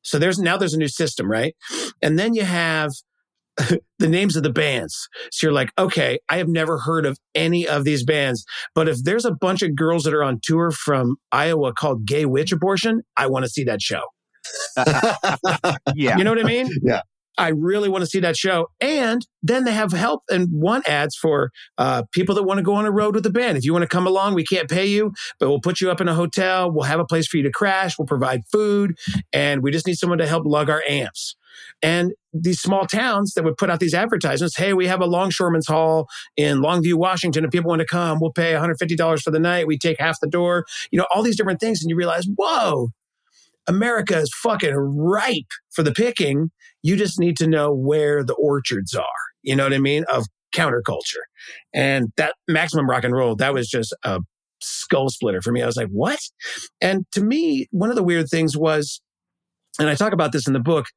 [0.02, 1.54] So there's now there's a new system, right?
[2.02, 2.92] And then you have
[4.00, 5.08] the names of the bands.
[5.32, 9.04] So you're like, okay, I have never heard of any of these bands, but if
[9.04, 13.02] there's a bunch of girls that are on tour from Iowa called Gay Witch Abortion,
[13.15, 14.02] I want to see that show.
[15.96, 16.17] Yeah.
[16.17, 16.70] You know what I mean?
[16.82, 17.02] Yeah.
[17.38, 18.67] I really want to see that show.
[18.82, 22.74] And then they have help and want ads for uh, people that want to go
[22.74, 23.58] on a road with the band.
[23.58, 26.02] If you want to come along, we can't pay you, but we'll put you up
[26.02, 26.72] in a hotel.
[26.72, 27.98] We'll have a place for you to crash.
[27.98, 28.98] We'll provide food.
[29.32, 31.36] And we just need someone to help lug our amps.
[31.82, 35.67] And these small towns that would put out these advertisements, hey, we have a longshoreman's
[35.67, 37.46] hall in Longview, Washington.
[37.46, 39.67] If people want to come, we'll pay $150 for the night.
[39.67, 41.82] We take half the door, you know, all these different things.
[41.82, 42.89] And you realize, whoa,
[43.67, 46.52] America is fucking ripe for the picking.
[46.84, 49.06] You just need to know where the orchards are.
[49.41, 50.06] You know what I mean?
[50.12, 51.24] Of counterculture.
[51.74, 54.22] And that maximum rock and roll, that was just a
[54.62, 55.62] skull splitter for me.
[55.62, 56.20] I was like, what?
[56.82, 59.02] And to me, one of the weird things was,
[59.80, 60.88] and I talk about this in the book,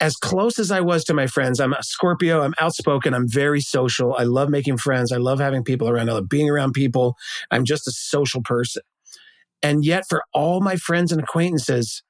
[0.00, 3.60] as close as I was to my friends, I'm a Scorpio, I'm outspoken, I'm very
[3.60, 4.14] social.
[4.14, 5.10] I love making friends.
[5.10, 6.10] I love having people around.
[6.10, 7.16] I love being around people.
[7.50, 8.82] I'm just a social person.
[9.62, 12.02] And yet, for all my friends and acquaintances,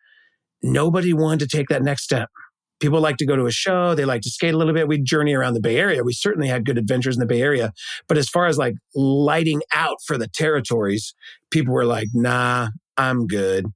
[0.63, 2.29] nobody wanted to take that next step.
[2.81, 3.95] People like to go to a show.
[3.95, 4.89] They like to skate a little bit.
[4.89, 6.03] We journey around the Bay Area.
[6.03, 7.73] We certainly had good adventures in the Bay Area.
[8.09, 11.15] But as far as like lighting out for the territories,
[11.51, 12.69] people were like, nah,
[12.99, 13.67] I'm good.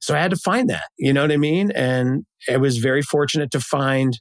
[0.00, 1.70] So I had to find that, you know what I mean?
[1.72, 4.18] And I was very fortunate to find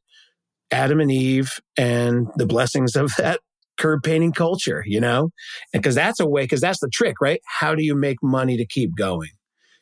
[0.72, 3.40] Adam and Eve and the blessings of that
[3.80, 5.30] curb painting culture, you know?
[5.74, 7.42] Because that's a way, because that's the trick, right?
[7.60, 9.30] How do you make money to keep going?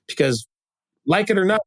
[0.07, 0.47] Because
[1.05, 1.61] like it or not,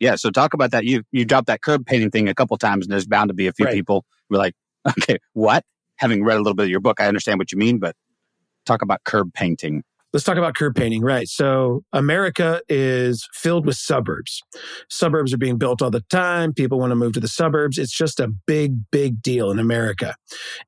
[0.00, 0.16] Yeah.
[0.16, 0.84] So talk about that.
[0.84, 3.46] You you dropped that curb painting thing a couple times, and there's bound to be
[3.46, 3.74] a few Right.
[3.74, 4.54] people who are like,
[4.98, 5.64] okay, what?
[5.96, 7.94] Having read a little bit of your book, I understand what you mean, but
[8.66, 9.82] talk about curb painting.
[10.12, 11.26] Let's talk about curb painting, right?
[11.26, 14.42] So America is filled with suburbs.
[14.90, 16.52] Suburbs are being built all the time.
[16.52, 17.78] People want to move to the suburbs.
[17.78, 20.14] It's just a big, big deal in America.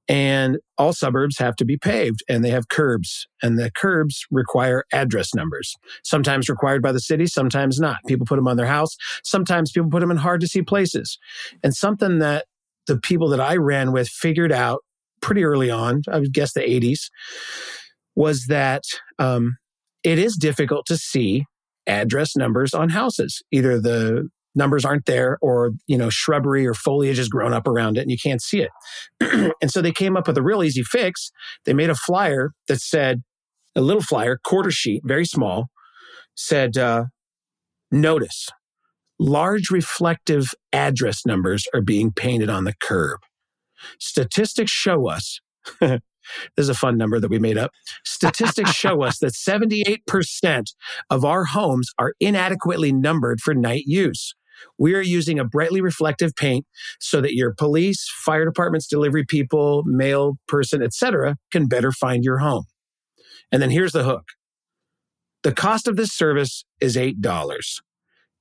[0.08, 4.84] And all suburbs have to be paved and they have curbs and the curbs require
[4.92, 7.98] address numbers, sometimes required by the city, sometimes not.
[8.06, 8.96] People put them on their house.
[9.22, 11.18] Sometimes people put them in hard to see places.
[11.62, 12.46] And something that
[12.86, 14.80] the people that I ran with figured out
[15.20, 17.08] pretty early on, I would guess the 80s,
[18.16, 18.82] was that
[19.18, 19.56] um,
[20.02, 21.44] it is difficult to see
[21.86, 23.42] address numbers on houses.
[23.50, 27.98] Either the numbers aren't there or, you know, shrubbery or foliage has grown up around
[27.98, 28.70] it and you can't see it.
[29.60, 31.30] and so they came up with a real easy fix.
[31.64, 33.22] They made a flyer that said,
[33.76, 35.66] a little flyer, quarter sheet, very small,
[36.36, 37.06] said, uh,
[37.90, 38.48] notice,
[39.18, 43.18] large reflective address numbers are being painted on the curb.
[43.98, 45.40] Statistics show us
[46.56, 47.70] this is a fun number that we made up.
[48.04, 50.64] Statistics show us that 78%
[51.10, 54.34] of our homes are inadequately numbered for night use.
[54.78, 56.66] We are using a brightly reflective paint
[57.00, 62.38] so that your police, fire departments, delivery people, mail person, etc., can better find your
[62.38, 62.64] home.
[63.52, 64.24] And then here's the hook.
[65.42, 67.80] The cost of this service is $8.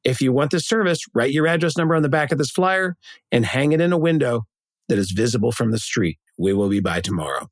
[0.04, 2.96] If you want this service, write your address number on the back of this flyer
[3.32, 4.44] and hang it in a window
[4.90, 6.18] that is visible from the street.
[6.38, 7.48] We will be by tomorrow.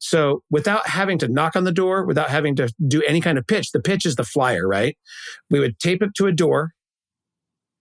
[0.00, 3.46] So without having to knock on the door, without having to do any kind of
[3.46, 4.96] pitch, the pitch is the flyer, right?
[5.50, 6.72] We would tape it to a door,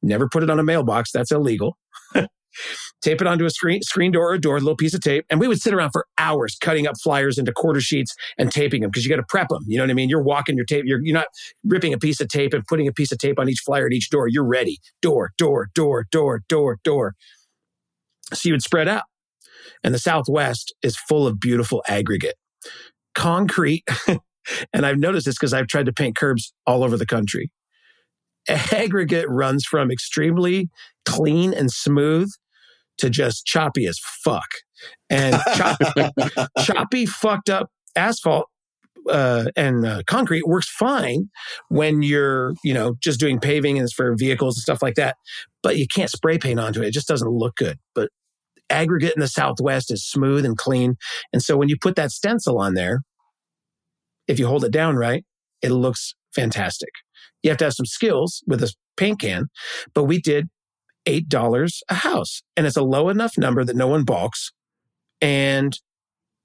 [0.01, 1.11] never put it on a mailbox.
[1.11, 1.77] That's illegal.
[3.01, 5.25] tape it onto a screen, screen door or a door, a little piece of tape.
[5.29, 8.81] And we would sit around for hours cutting up flyers into quarter sheets and taping
[8.81, 9.63] them because you got to prep them.
[9.67, 10.09] You know what I mean?
[10.09, 10.85] You're walking your tape.
[10.85, 11.27] You're, you're not
[11.63, 13.93] ripping a piece of tape and putting a piece of tape on each flyer at
[13.93, 14.27] each door.
[14.27, 14.79] You're ready.
[15.01, 17.15] Door, door, door, door, door, door.
[18.33, 19.03] So you would spread out.
[19.84, 22.36] And the Southwest is full of beautiful aggregate,
[23.15, 23.84] concrete.
[24.73, 27.52] and I've noticed this because I've tried to paint curbs all over the country.
[28.47, 30.69] Aggregate runs from extremely
[31.06, 32.30] clean and smooth
[32.97, 34.47] to just choppy as fuck.
[35.10, 35.86] And choppy,
[36.63, 38.47] choppy fucked up asphalt
[39.10, 41.30] uh, and uh, concrete works fine
[41.69, 45.17] when you're, you know, just doing paving and it's for vehicles and stuff like that.
[45.62, 46.88] But you can't spray paint onto it.
[46.88, 47.78] It just doesn't look good.
[47.95, 48.10] But
[48.73, 50.95] aggregate in the Southwest is smooth and clean.
[51.31, 53.01] And so when you put that stencil on there,
[54.27, 55.23] if you hold it down right,
[55.62, 56.89] it looks fantastic.
[57.41, 59.47] You have to have some skills with a paint can,
[59.93, 60.47] but we did
[61.05, 64.51] $8 a house and it's a low enough number that no one balks.
[65.21, 65.77] And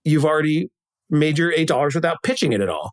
[0.05, 0.69] you've already
[1.11, 2.93] made your $8 without pitching it at all.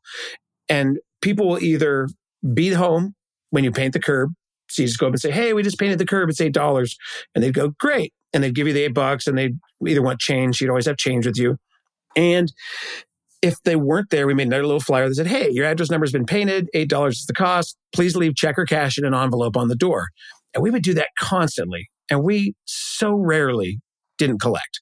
[0.69, 2.07] And people will either
[2.53, 3.15] be home
[3.49, 4.31] when you paint the curb.
[4.69, 6.29] So you just go up and say, Hey, we just painted the curb.
[6.29, 6.95] It's $8.
[7.33, 8.13] And they'd go, great.
[8.33, 10.59] And they'd give you the eight bucks and they'd either want change.
[10.59, 11.57] You'd always have change with you.
[12.15, 12.51] And
[13.41, 16.05] if they weren't there, we made another little flyer that said, Hey, your address number
[16.05, 16.69] has been painted.
[16.75, 17.77] $8 is the cost.
[17.93, 20.07] Please leave check or cash in an envelope on the door.
[20.53, 21.89] And we would do that constantly.
[22.09, 23.79] And we so rarely
[24.17, 24.81] didn't collect.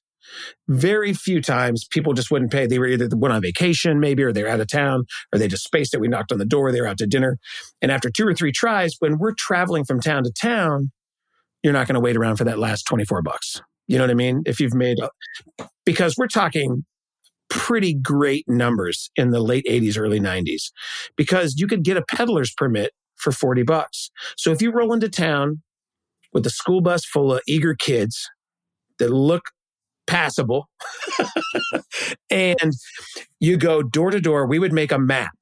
[0.68, 2.66] Very few times people just wouldn't pay.
[2.66, 5.64] They were either went on vacation, maybe, or they're out of town, or they just
[5.64, 6.00] spaced it.
[6.00, 7.38] We knocked on the door, they were out to dinner.
[7.82, 10.90] And after two or three tries, when we're traveling from town to town,
[11.62, 13.60] you're not going to wait around for that last 24 bucks.
[13.86, 14.42] You know what I mean?
[14.46, 14.98] If you've made,
[15.84, 16.84] because we're talking
[17.50, 20.70] pretty great numbers in the late 80s, early 90s,
[21.16, 24.10] because you could get a peddler's permit for 40 bucks.
[24.36, 25.62] So if you roll into town
[26.32, 28.28] with a school bus full of eager kids
[28.98, 29.44] that look
[30.06, 30.68] passable
[32.30, 32.72] and
[33.40, 35.36] you go door to door, we would make a map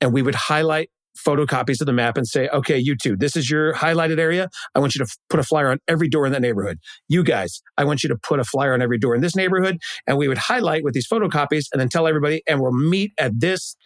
[0.00, 3.50] and we would highlight photocopies of the map and say, okay, you two, this is
[3.50, 4.48] your highlighted area.
[4.74, 6.78] I want you to put a flyer on every door in that neighborhood.
[7.08, 9.78] You guys, I want you to put a flyer on every door in this neighborhood.
[10.06, 13.32] And we would highlight with these photocopies and then tell everybody, and we'll meet at
[13.40, 13.76] this,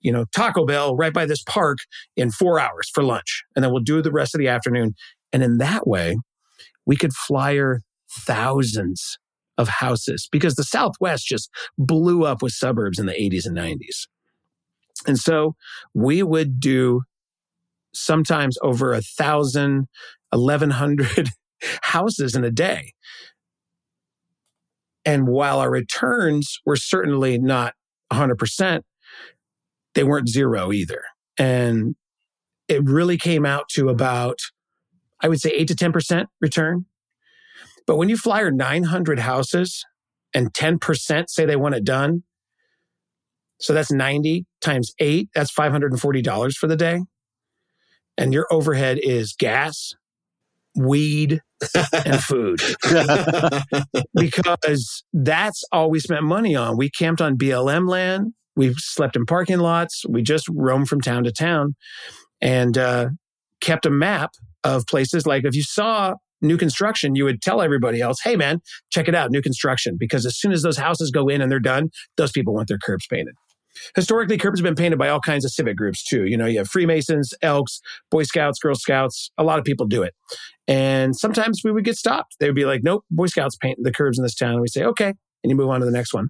[0.00, 1.78] you know, Taco Bell right by this park
[2.16, 3.44] in four hours for lunch.
[3.54, 4.94] And then we'll do the rest of the afternoon.
[5.32, 6.16] And in that way,
[6.84, 9.18] we could flyer thousands
[9.58, 14.06] of houses because the Southwest just blew up with suburbs in the 80s and 90s.
[15.06, 15.56] And so
[15.94, 17.02] we would do
[17.94, 19.86] sometimes over a thousand,
[20.32, 21.28] eleven hundred
[21.82, 22.92] houses in a day.
[25.04, 27.74] And while our returns were certainly not
[28.12, 28.82] 100%,
[29.94, 31.02] they weren't zero either.
[31.38, 31.96] And
[32.68, 34.38] it really came out to about,
[35.20, 36.86] I would say, eight to 10% return.
[37.86, 39.84] But when you flyer 900 houses
[40.34, 42.22] and 10% say they want it done,
[43.60, 47.00] so that's 90 times eight, that's $540 for the day.
[48.18, 49.94] And your overhead is gas,
[50.76, 51.40] weed,
[52.04, 52.60] and food
[54.14, 56.76] because that's all we spent money on.
[56.76, 58.32] We camped on BLM land.
[58.56, 60.02] We slept in parking lots.
[60.08, 61.74] We just roamed from town to town
[62.40, 63.10] and uh,
[63.60, 64.32] kept a map
[64.64, 65.26] of places.
[65.26, 69.14] Like if you saw new construction, you would tell everybody else, hey, man, check it
[69.14, 69.96] out, new construction.
[69.98, 72.78] Because as soon as those houses go in and they're done, those people want their
[72.78, 73.34] curbs painted.
[73.96, 76.26] Historically, curbs have been painted by all kinds of civic groups too.
[76.26, 77.80] You know, you have Freemasons, Elks,
[78.10, 79.30] Boy Scouts, Girl Scouts.
[79.38, 80.14] A lot of people do it.
[80.68, 82.36] And sometimes we would get stopped.
[82.38, 84.52] They would be like, nope, Boy Scouts paint the curbs in this town.
[84.52, 85.14] And we say, okay.
[85.42, 86.28] And you move on to the next one.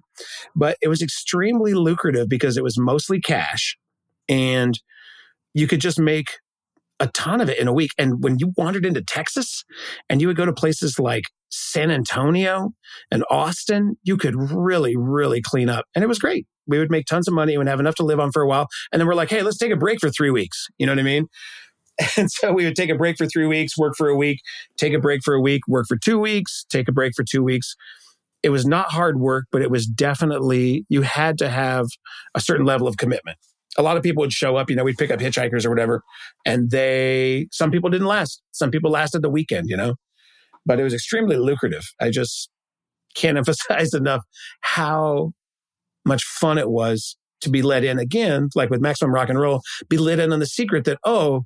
[0.55, 3.77] But it was extremely lucrative because it was mostly cash
[4.27, 4.79] and
[5.53, 6.39] you could just make
[6.99, 7.91] a ton of it in a week.
[7.97, 9.63] And when you wandered into Texas
[10.09, 12.71] and you would go to places like San Antonio
[13.11, 15.85] and Austin, you could really, really clean up.
[15.95, 16.47] And it was great.
[16.65, 18.67] We would make tons of money and have enough to live on for a while.
[18.91, 20.67] And then we're like, hey, let's take a break for three weeks.
[20.77, 21.27] You know what I mean?
[22.17, 24.39] And so we would take a break for three weeks, work for a week,
[24.77, 27.43] take a break for a week, work for two weeks, take a break for two
[27.43, 27.75] weeks.
[28.41, 31.85] It was not hard work, but it was definitely, you had to have
[32.33, 33.37] a certain level of commitment.
[33.77, 36.03] A lot of people would show up, you know, we'd pick up hitchhikers or whatever,
[36.45, 38.41] and they, some people didn't last.
[38.51, 39.95] Some people lasted the weekend, you know,
[40.65, 41.83] but it was extremely lucrative.
[41.99, 42.49] I just
[43.15, 44.21] can't emphasize enough
[44.61, 45.33] how
[46.05, 49.61] much fun it was to be let in again, like with Maximum Rock and Roll,
[49.89, 51.43] be let in on the secret that, oh,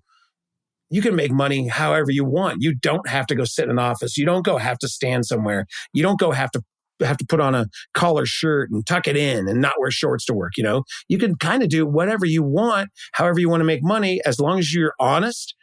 [0.90, 2.58] you can make money however you want.
[2.62, 4.18] You don't have to go sit in an office.
[4.18, 5.66] You don't go have to stand somewhere.
[5.94, 6.62] You don't go have to
[7.02, 10.26] have to put on a collar shirt and tuck it in and not wear shorts
[10.26, 10.54] to work.
[10.58, 13.84] You know, you can kind of do whatever you want, however you want to make
[13.84, 15.56] money, as long as you're honest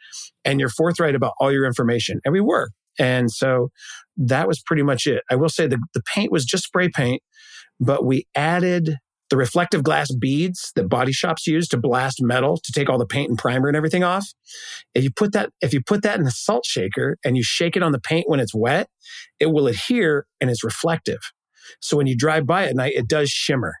[0.43, 2.19] and you're forthright about all your information.
[2.23, 2.69] And we were.
[2.97, 3.69] And so
[4.17, 5.23] that was pretty much it.
[5.29, 7.21] I will say the, the paint was just spray paint,
[7.79, 8.97] but we added
[9.35, 13.05] the reflective glass beads that body shops use to blast metal to take all the
[13.05, 14.25] paint and primer and everything off.
[14.93, 17.75] If you put that, if you put that in a salt shaker and you shake
[17.75, 18.87] it on the paint when it's wet,
[19.41, 21.19] it will adhere and it's reflective.
[21.81, 23.73] So when you drive by at night, it does shimmer.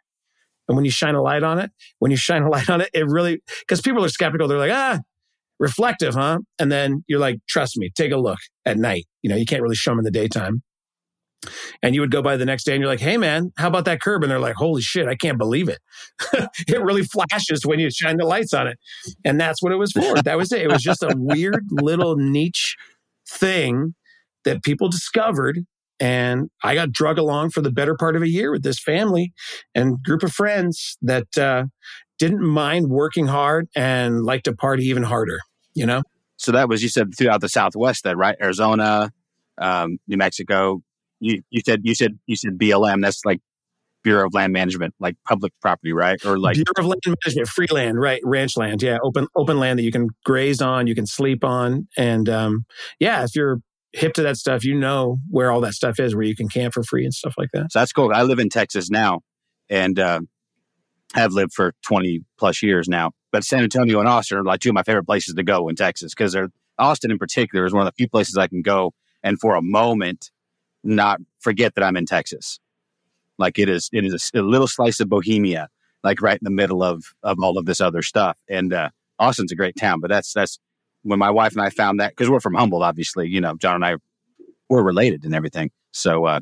[0.67, 2.89] And when you shine a light on it, when you shine a light on it,
[2.93, 4.49] it really, because people are skeptical.
[4.49, 4.99] They're like, ah,
[5.57, 6.39] reflective, huh?
[6.59, 9.05] And then you're like, trust me, take a look at night.
[9.21, 10.63] You know, you can't really show them in the daytime.
[11.83, 13.85] And you would go by the next day and you're like, hey, man, how about
[13.85, 14.23] that curb?
[14.23, 15.79] And they're like, holy shit, I can't believe it.
[16.67, 18.79] it really flashes when you shine the lights on it.
[19.23, 20.15] And that's what it was for.
[20.23, 20.61] That was it.
[20.61, 22.75] It was just a weird little niche
[23.29, 23.93] thing
[24.43, 25.59] that people discovered.
[25.99, 29.31] And I got drug along for the better part of a year with this family
[29.73, 31.65] and group of friends that uh,
[32.19, 35.39] didn't mind working hard and liked to party even harder,
[35.73, 36.01] you know?
[36.37, 38.35] So that was, you said, throughout the Southwest, then, right?
[38.41, 39.11] Arizona,
[39.57, 40.81] um, New Mexico,
[41.19, 43.01] you, you said you said you said BLM.
[43.01, 43.41] That's like
[44.03, 46.23] Bureau of Land Management, like public property, right?
[46.25, 48.21] Or like Bureau of Land Management, free land, right?
[48.23, 51.87] Ranch land, yeah, open open land that you can graze on, you can sleep on,
[51.97, 52.65] and um,
[52.99, 53.59] yeah, if you're
[53.93, 56.73] hip to that stuff, you know where all that stuff is, where you can camp
[56.73, 57.71] for free and stuff like that.
[57.71, 58.11] So that's cool.
[58.13, 59.21] I live in Texas now,
[59.69, 60.21] and uh,
[61.15, 63.11] have lived for twenty plus years now.
[63.31, 65.75] But San Antonio and Austin are like two of my favorite places to go in
[65.75, 68.93] Texas because they're Austin in particular is one of the few places I can go
[69.23, 70.29] and for a moment
[70.85, 72.59] not forget that I'm in Texas.
[73.37, 75.67] Like it is, it is a, a, little slice of Bohemia,
[76.03, 78.37] like right in the middle of of all of this other stuff.
[78.49, 80.59] And uh, Austin's a great town, but that's that's
[81.03, 83.27] when my wife and I found that because we're from Humboldt, obviously.
[83.27, 83.95] You know, John and I
[84.69, 85.71] were related and everything.
[85.91, 86.41] So uh,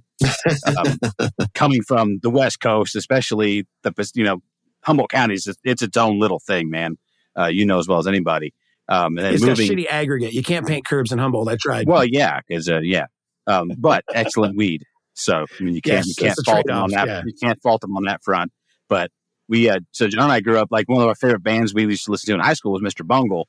[0.65, 0.99] um,
[1.53, 4.41] coming from the West Coast, especially the you know
[4.83, 6.97] Humboldt County is it's its own little thing, man.
[7.37, 8.53] Uh, you know as well as anybody.
[8.89, 10.33] Um, and then it's moving, shitty aggregate.
[10.33, 11.47] You can't paint curbs in Humboldt.
[11.47, 11.87] I tried.
[11.87, 13.05] Well, yeah, because uh, yeah,
[13.47, 14.83] um, but excellent weed.
[15.13, 17.07] So I mean, you can't yes, you can't fault them on that.
[17.07, 17.21] Yeah.
[17.25, 18.51] You can't fault them on that front.
[18.89, 19.11] But
[19.47, 21.83] we uh, so John and I grew up like one of our favorite bands we
[21.85, 23.05] used to listen to in high school was Mr.
[23.05, 23.47] Bungle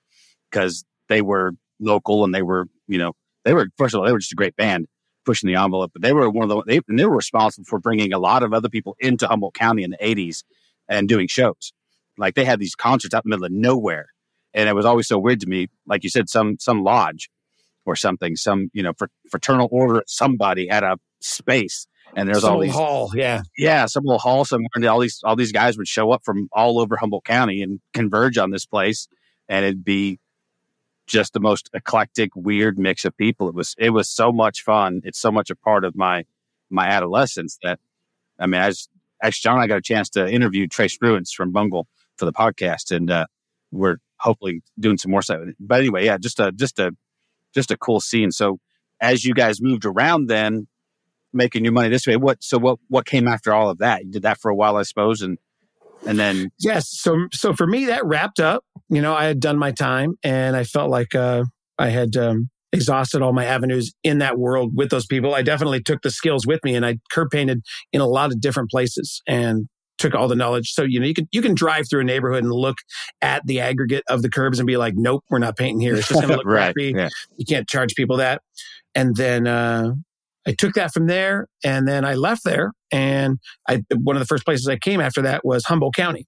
[0.51, 3.13] because they were local and they were you know
[3.45, 4.87] they were first of all they were just a great band
[5.25, 5.93] pushing the envelope.
[5.93, 8.43] But they were one of the they, and they were responsible for bringing a lot
[8.43, 10.45] of other people into Humboldt County in the '80s
[10.89, 11.73] and doing shows.
[12.19, 14.07] Like they had these concerts out in the middle of nowhere,
[14.53, 15.69] and it was always so weird to me.
[15.87, 17.31] Like you said, some some lodge
[17.87, 18.93] or something, some, you know,
[19.31, 24.05] fraternal order, somebody had a space and there's some all these hall, yeah, yeah, some
[24.05, 26.97] little hall somewhere, and all these all these guys would show up from all over
[26.97, 29.09] Humboldt County and converge on this place,
[29.49, 30.21] and it'd be
[31.07, 33.49] just the most eclectic, weird mix of people.
[33.49, 35.01] It was it was so much fun.
[35.05, 36.25] It's so much a part of my
[36.71, 37.81] my adolescence that
[38.39, 38.89] I mean, as
[39.23, 42.95] actually John I got a chance to interview Trey Spruance from Bungle for the podcast,
[42.95, 43.27] and uh,
[43.73, 45.41] we're hopefully doing some more stuff.
[45.59, 46.95] But anyway, yeah, just a just a
[47.55, 48.31] just a cool scene.
[48.31, 48.59] So
[49.01, 50.67] as you guys moved around, then
[51.33, 54.05] making your money this way, what so what what came after all of that?
[54.05, 55.39] You did that for a while, I suppose, and
[56.07, 56.89] and then Yes.
[56.91, 58.65] So so for me, that wrapped up.
[58.89, 61.45] You know, I had done my time, and I felt like uh,
[61.79, 65.35] I had um, exhausted all my avenues in that world with those people.
[65.35, 68.41] I definitely took the skills with me, and I curb painted in a lot of
[68.41, 69.67] different places and
[70.05, 70.73] took all the knowledge.
[70.73, 72.79] So you know, you can you can drive through a neighborhood and look
[73.23, 75.97] at the aggregate of the curbs and be like, nope, we're not painting here.
[75.97, 76.93] It's just going to look right, crappy.
[76.97, 77.09] yeah.
[77.37, 78.43] You can't charge people that.
[78.95, 79.95] And then uh,
[80.47, 82.73] I took that from there, and then I left there.
[82.93, 83.39] And
[83.69, 86.27] I one of the first places I came after that was Humboldt County.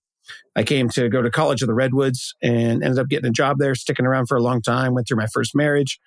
[0.57, 3.59] I came to go to College of the Redwoods and ended up getting a job
[3.59, 4.95] there, sticking around for a long time.
[4.95, 6.01] Went through my first marriage,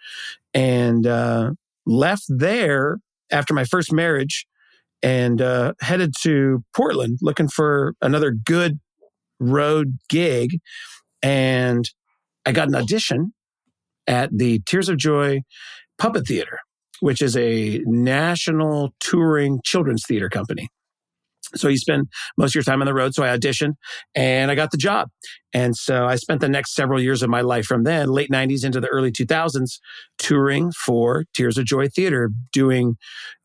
[0.54, 1.52] and uh,
[1.86, 2.98] left there
[3.32, 4.48] after my first marriage,
[5.02, 8.80] and uh, headed to Portland looking for another good
[9.40, 10.60] road gig.
[11.22, 11.90] And
[12.46, 13.34] I got an audition
[14.08, 15.42] at the Tears of Joy
[15.98, 16.60] Puppet Theater,
[17.00, 20.70] which is a national touring children's theater company.
[21.56, 23.16] So you spend most of your time on the road.
[23.16, 23.74] So I auditioned
[24.14, 25.10] and I got the job.
[25.54, 28.64] And so I spent the next several years of my life from then, late 90s
[28.64, 29.80] into the early 2000s,
[30.18, 32.98] touring for Tears of Joy Theater, doing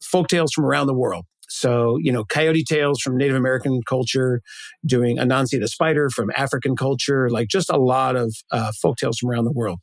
[0.03, 1.25] folk tales from around the world.
[1.55, 4.43] So, you know, coyote tales from Native American culture,
[4.85, 9.19] doing Anansi the spider from African culture, like just a lot of uh, folk tales
[9.19, 9.79] from around the world.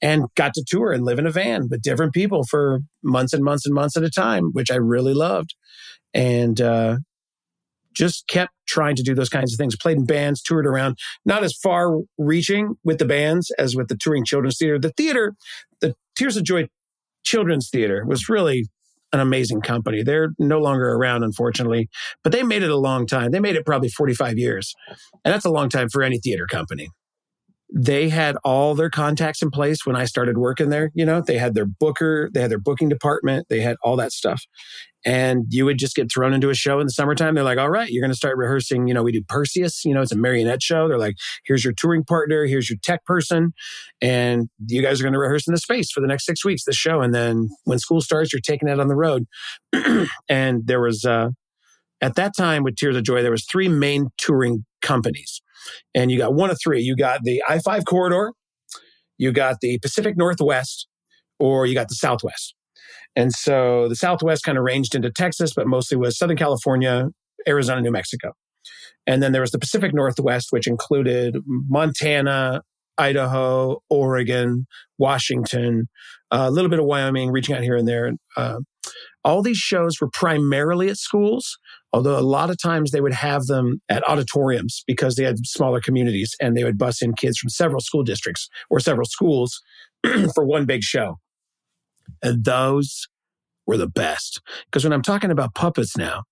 [0.00, 3.44] And got to tour and live in a van with different people for months and
[3.44, 5.54] months and months at a time, which I really loved.
[6.12, 6.96] And uh,
[7.94, 9.76] just kept trying to do those kinds of things.
[9.76, 13.96] Played in bands, toured around, not as far reaching with the bands as with the
[13.96, 14.78] touring children's theater.
[14.78, 15.34] The theater,
[15.80, 16.68] the Tears of Joy
[17.24, 18.66] Children's Theater was really
[19.12, 20.02] an amazing company.
[20.02, 21.88] They're no longer around, unfortunately,
[22.22, 23.30] but they made it a long time.
[23.30, 24.74] They made it probably 45 years.
[25.24, 26.88] And that's a long time for any theater company.
[27.74, 30.90] They had all their contacts in place when I started working there.
[30.94, 34.12] You know, they had their booker, they had their booking department, they had all that
[34.12, 34.42] stuff
[35.04, 37.34] and you would just get thrown into a show in the summertime.
[37.34, 38.86] They're like, all right, you're going to start rehearsing.
[38.86, 40.88] You know, we do Perseus, you know, it's a marionette show.
[40.88, 43.52] They're like, here's your touring partner, here's your tech person,
[44.00, 46.64] and you guys are going to rehearse in the space for the next six weeks,
[46.64, 47.00] the show.
[47.00, 49.26] And then when school starts, you're taking it on the road.
[50.28, 51.28] and there was, uh,
[52.00, 55.41] at that time with Tears of Joy, there was three main touring companies.
[55.94, 56.80] And you got one of three.
[56.80, 58.32] You got the I-5 corridor,
[59.18, 60.88] you got the Pacific Northwest,
[61.38, 62.54] or you got the Southwest.
[63.14, 67.08] And so the Southwest kind of ranged into Texas, but mostly was Southern California,
[67.46, 68.32] Arizona, New Mexico.
[69.06, 72.62] And then there was the Pacific Northwest, which included Montana,
[72.96, 74.66] Idaho, Oregon,
[74.98, 75.88] Washington,
[76.30, 78.12] a little bit of Wyoming, reaching out here and there.
[78.36, 78.58] Uh,
[79.24, 81.58] all these shows were primarily at schools,
[81.92, 85.80] although a lot of times they would have them at auditoriums because they had smaller
[85.80, 89.60] communities and they would bus in kids from several school districts or several schools
[90.34, 91.18] for one big show.
[92.22, 93.08] And those
[93.66, 94.40] were the best.
[94.66, 96.22] Because when I'm talking about puppets now,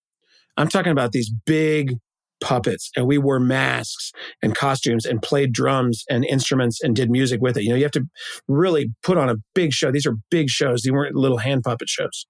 [0.56, 1.96] I'm talking about these big
[2.40, 7.40] puppets and we wore masks and costumes and played drums and instruments and did music
[7.40, 7.62] with it.
[7.62, 8.06] You know, you have to
[8.48, 9.92] really put on a big show.
[9.92, 10.82] These are big shows.
[10.82, 12.26] These weren't little hand puppet shows.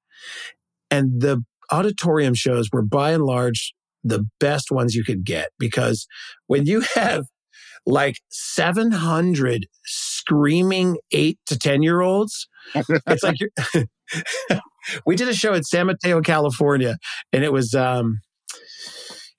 [0.90, 6.06] And the auditorium shows were by and large the best ones you could get because
[6.46, 7.24] when you have
[7.86, 13.84] like 700 screaming eight to 10 year olds, it's like you're,
[15.06, 16.96] we did a show in San Mateo, California,
[17.32, 18.20] and it was, um,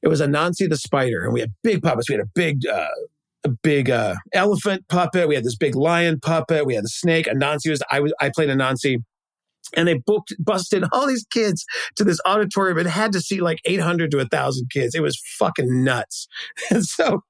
[0.02, 2.10] it was Anansi the spider, and we had big puppets.
[2.10, 2.88] We had a big, uh,
[3.44, 5.28] a big uh, elephant puppet.
[5.28, 6.66] We had this big lion puppet.
[6.66, 7.28] We had the snake.
[7.28, 8.98] Anansi was I was I played Anansi,
[9.76, 11.66] and they booked busted all these kids
[11.96, 12.78] to this auditorium.
[12.78, 14.96] It had to see like eight hundred to a thousand kids.
[14.96, 16.28] It was fucking nuts.
[16.70, 17.24] And so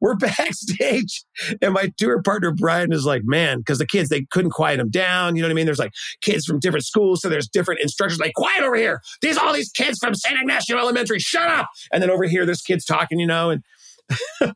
[0.00, 1.24] we're backstage,
[1.62, 4.90] and my tour partner Brian is like, "Man," because the kids they couldn't quiet them
[4.90, 5.36] down.
[5.36, 5.66] You know what I mean?
[5.66, 8.18] There's like kids from different schools, so there's different instructors.
[8.18, 9.00] Like, quiet over here.
[9.22, 11.18] These all these kids from Saint Ignacio Elementary.
[11.18, 11.68] Shut up.
[11.92, 13.18] And then over here, there's kids talking.
[13.18, 13.62] You know, and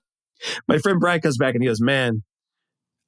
[0.69, 2.23] my friend Brian comes back and he goes, "Man,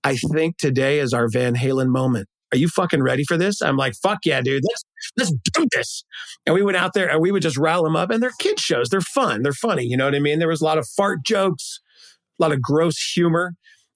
[0.02, 3.60] I think today is our Van Halen moment." Are you fucking ready for this?
[3.60, 4.62] I'm like, fuck yeah, dude.
[4.64, 4.84] Let's
[5.16, 6.04] let's do this.
[6.46, 8.10] And we went out there and we would just rile them up.
[8.10, 8.88] And they're kid shows.
[8.88, 9.42] They're fun.
[9.42, 9.84] They're funny.
[9.84, 10.38] You know what I mean?
[10.38, 11.80] There was a lot of fart jokes,
[12.38, 13.54] a lot of gross humor.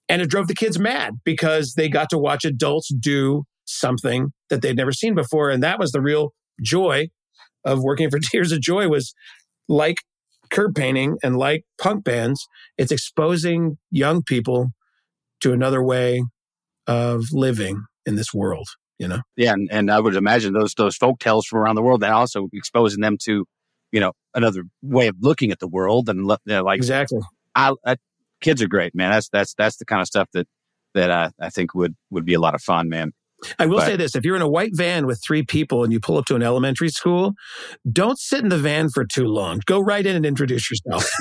[0.08, 4.60] And it drove the kids mad because they got to watch adults do something that
[4.60, 5.50] they'd never seen before.
[5.50, 7.10] And that was the real joy
[7.64, 9.14] of working for Tears of Joy was
[9.68, 9.98] like
[10.50, 12.46] curb painting and like punk bands,
[12.76, 14.70] it's exposing young people
[15.40, 16.22] to another way
[16.86, 19.20] of living in this world, you know?
[19.36, 22.12] Yeah, and, and I would imagine those those folk tales from around the world that
[22.12, 23.44] also exposing them to,
[23.92, 27.20] you know, another way of looking at the world and you know, like Exactly.
[27.54, 27.96] I, I
[28.40, 29.10] kids are great, man.
[29.10, 30.46] That's that's that's the kind of stuff that
[30.94, 33.12] that I, I think would would be a lot of fun, man.
[33.58, 35.92] I will But- say this if you're in a white van with three people and
[35.92, 37.34] you pull up to an elementary school,
[37.90, 39.60] don't sit in the van for too long.
[39.66, 41.08] Go right in and introduce yourself.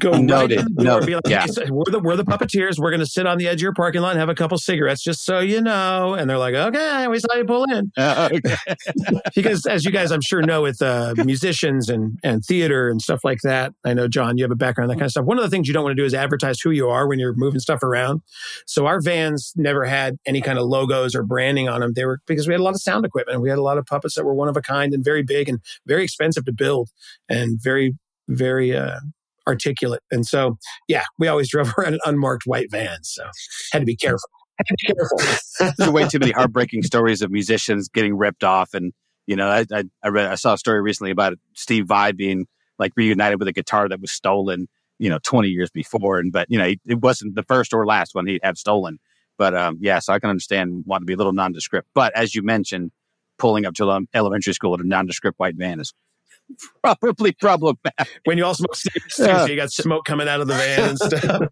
[0.00, 0.60] Go right Noted.
[0.60, 0.84] in door.
[0.84, 1.06] Noted.
[1.06, 1.42] Be like, Yeah.
[1.42, 2.78] "Hey, so we're the we're the puppeteers.
[2.78, 4.58] We're going to sit on the edge of your parking lot and have a couple
[4.58, 6.14] cigarettes, just so you know.
[6.14, 8.56] And they're like, okay, we saw you pull in Okay.
[9.34, 13.20] because, as you guys, I'm sure know, with uh, musicians and and theater and stuff
[13.24, 13.72] like that.
[13.84, 15.24] I know, John, you have a background in that kind of stuff.
[15.24, 17.18] One of the things you don't want to do is advertise who you are when
[17.18, 18.22] you're moving stuff around.
[18.66, 21.92] So our vans never had any kind of logos or branding on them.
[21.94, 23.40] They were because we had a lot of sound equipment.
[23.40, 25.48] We had a lot of puppets that were one of a kind and very big
[25.48, 26.90] and very expensive to build
[27.28, 27.94] and very
[28.28, 28.98] very uh,
[29.46, 30.02] articulate.
[30.10, 30.58] And so,
[30.88, 33.10] yeah, we always drove around in unmarked white vans.
[33.14, 33.24] So
[33.72, 34.28] had to be careful.
[34.58, 35.74] Had to be careful.
[35.78, 38.92] There's way too many heartbreaking stories of musicians getting ripped off, and
[39.26, 42.46] you know, I I, I read I saw a story recently about Steve Vai being
[42.78, 44.66] like reunited with a guitar that was stolen,
[44.98, 48.14] you know, 20 years before, and but you know, it wasn't the first or last
[48.14, 48.98] one he'd have stolen.
[49.38, 51.88] But um, yeah, so I can understand wanting to be a little nondescript.
[51.94, 52.90] But as you mentioned,
[53.38, 55.92] pulling up to ele- elementary school in a nondescript white van is
[56.82, 58.20] probably problematic.
[58.24, 60.98] When you all smoke cigarettes, so you got smoke coming out of the van and
[60.98, 61.48] stuff.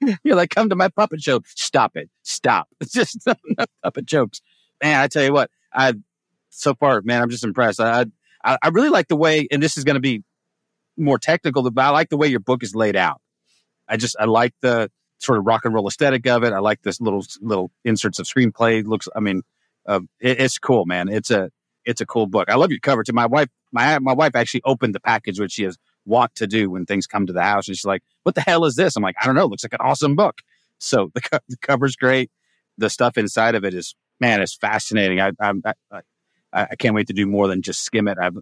[0.22, 1.40] You're like, come to my puppet show.
[1.46, 2.10] Stop it.
[2.22, 2.68] Stop.
[2.80, 4.40] It's just no, no puppet jokes.
[4.82, 5.94] Man, I tell you what, I
[6.50, 7.80] so far, man, I'm just impressed.
[7.80, 8.06] I
[8.44, 10.22] I, I really like the way, and this is going to be
[10.96, 13.20] more technical, but I like the way your book is laid out.
[13.88, 14.90] I just I like the
[15.24, 16.52] sort of rock and roll aesthetic of it.
[16.52, 18.84] I like this little little inserts of screenplay.
[18.84, 19.42] Looks, I mean,
[19.86, 21.08] uh, it, it's cool, man.
[21.08, 21.50] It's a
[21.84, 22.48] it's a cool book.
[22.48, 23.12] I love your cover too.
[23.12, 26.70] My wife, my my wife actually opened the package, which she has want to do
[26.70, 29.02] when things come to the house, and she's like, "What the hell is this?" I'm
[29.02, 29.44] like, "I don't know.
[29.44, 30.38] It looks like an awesome book."
[30.78, 32.30] So the, co- the cover's great.
[32.78, 35.20] The stuff inside of it is man, it's fascinating.
[35.20, 35.52] I I
[35.90, 36.00] I,
[36.52, 38.18] I can't wait to do more than just skim it.
[38.18, 38.36] I've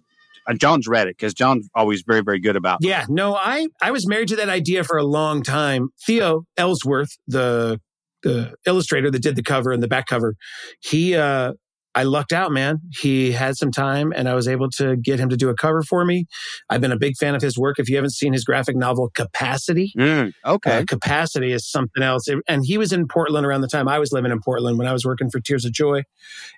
[0.47, 2.79] uh, John's read it because John's always very very good about.
[2.81, 5.89] Yeah, no, I I was married to that idea for a long time.
[6.05, 7.79] Theo Ellsworth, the
[8.23, 10.35] the illustrator that did the cover and the back cover,
[10.81, 11.53] he uh
[11.95, 12.79] I lucked out, man.
[13.01, 15.83] He had some time and I was able to get him to do a cover
[15.83, 16.25] for me.
[16.67, 17.77] I've been a big fan of his work.
[17.77, 20.79] If you haven't seen his graphic novel Capacity, Mm, okay.
[20.79, 22.27] uh, capacity is something else.
[22.47, 24.91] And he was in Portland around the time I was living in Portland when I
[24.91, 26.01] was working for Tears of Joy.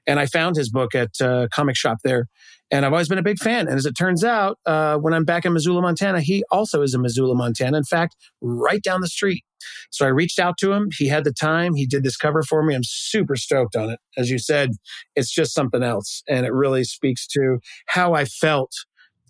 [0.08, 2.28] And I found his book at uh, comic shop there.
[2.72, 3.68] And I've always been a big fan.
[3.68, 6.94] And as it turns out, uh, when I'm back in Missoula, Montana, he also is
[6.94, 7.78] in Missoula, Montana.
[7.78, 9.44] In fact, right down the street.
[9.92, 10.90] So I reached out to him.
[10.98, 11.76] He had the time.
[11.76, 12.76] He did this cover for me.
[12.76, 14.00] I'm super stoked on it.
[14.18, 14.72] As you said,
[15.16, 16.24] it's just something else.
[16.28, 18.72] And it really speaks to how I felt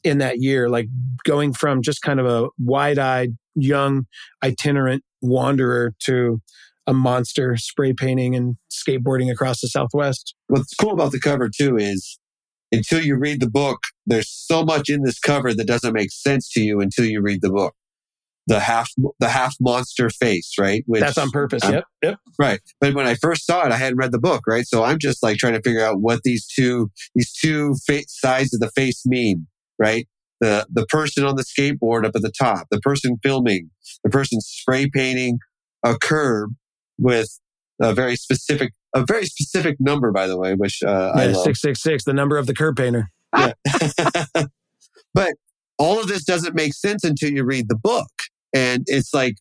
[0.03, 0.88] in that year, like
[1.25, 4.05] going from just kind of a wide eyed, young,
[4.43, 6.41] itinerant wanderer to
[6.88, 10.36] a monster spray painting and skateboarding across the Southwest.
[10.47, 12.19] What's cool about the cover too is
[12.78, 16.49] until you read the book, there's so much in this cover that doesn't make sense
[16.51, 17.73] to you until you read the book.
[18.47, 20.84] The half, the half monster face, right?
[20.86, 21.63] Which, That's on purpose.
[21.63, 21.84] Um, yep.
[22.03, 22.19] Yep.
[22.38, 22.59] Right.
[22.80, 24.67] But when I first saw it, I hadn't read the book, right?
[24.67, 28.53] So I'm just like trying to figure out what these two, these two fa- sides
[28.53, 29.47] of the face mean,
[29.80, 30.07] right?
[30.41, 33.71] The, the person on the skateboard up at the top, the person filming,
[34.03, 35.39] the person spray painting
[35.84, 36.51] a curb
[36.99, 37.39] with
[37.82, 41.43] a very specific, a very specific number, by the way, which, uh, I love.
[41.43, 43.10] 666, the number of the curb painter.
[45.14, 45.34] but
[45.78, 48.10] all of this doesn't make sense until you read the book.
[48.54, 49.36] And it's like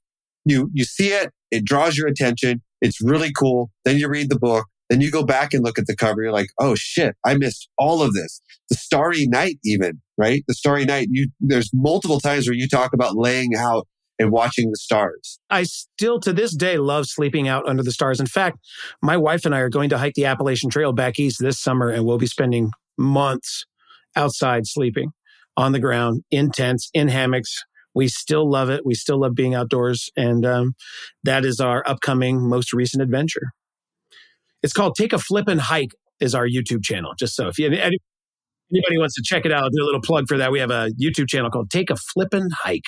[0.45, 3.71] you you see it, it draws your attention, it's really cool.
[3.85, 6.33] Then you read the book, then you go back and look at the cover, you're
[6.33, 8.41] like, oh shit, I missed all of this.
[8.69, 10.43] The Starry Night, even, right?
[10.49, 13.87] The Starry Night, you there's multiple times where you talk about laying out
[14.19, 15.39] and watching the stars.
[15.51, 18.21] I still to this day love sleeping out under the stars.
[18.21, 18.59] In fact,
[19.03, 21.89] my wife and I are going to hike the Appalachian Trail back east this summer,
[21.89, 23.65] and we'll be spending months
[24.17, 25.11] outside sleeping
[25.57, 27.63] on the ground in tents, in hammocks.
[27.95, 28.85] We still love it.
[28.85, 30.11] We still love being outdoors.
[30.17, 30.75] And um,
[31.23, 33.53] that is our upcoming most recent adventure.
[34.63, 37.13] It's called Take a Flippin' Hike is our YouTube channel.
[37.19, 37.99] Just so if you, anybody
[38.99, 40.51] wants to check it out, I'll do a little plug for that.
[40.51, 42.83] We have a YouTube channel called Take a Flippin' Hike.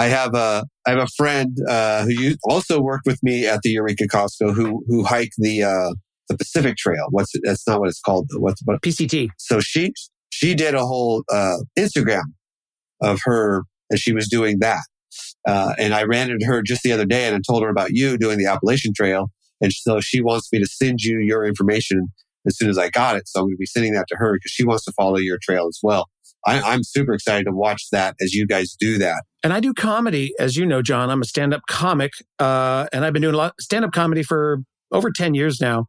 [0.00, 3.68] I have a I have a friend uh, who also worked with me at the
[3.68, 5.92] Eureka Costco who who hiked the uh,
[6.30, 7.08] the Pacific Trail.
[7.10, 7.42] What's it?
[7.44, 8.28] That's not what it's called.
[8.30, 8.40] though.
[8.40, 8.80] What's what?
[8.80, 9.28] PCT.
[9.36, 9.92] So she
[10.30, 12.22] she did a whole uh, Instagram
[13.02, 14.80] of her as she was doing that,
[15.46, 17.90] uh, and I ran into her just the other day and I told her about
[17.90, 19.30] you doing the Appalachian Trail,
[19.60, 22.08] and so she wants me to send you your information
[22.46, 23.28] as soon as I got it.
[23.28, 25.38] So I'm going to be sending that to her because she wants to follow your
[25.42, 26.08] trail as well.
[26.46, 29.24] I, I'm super excited to watch that as you guys do that.
[29.42, 31.10] And I do comedy, as you know, John.
[31.10, 34.22] I'm a stand up comic, uh, and I've been doing a lot stand up comedy
[34.22, 34.62] for
[34.92, 35.86] over 10 years now,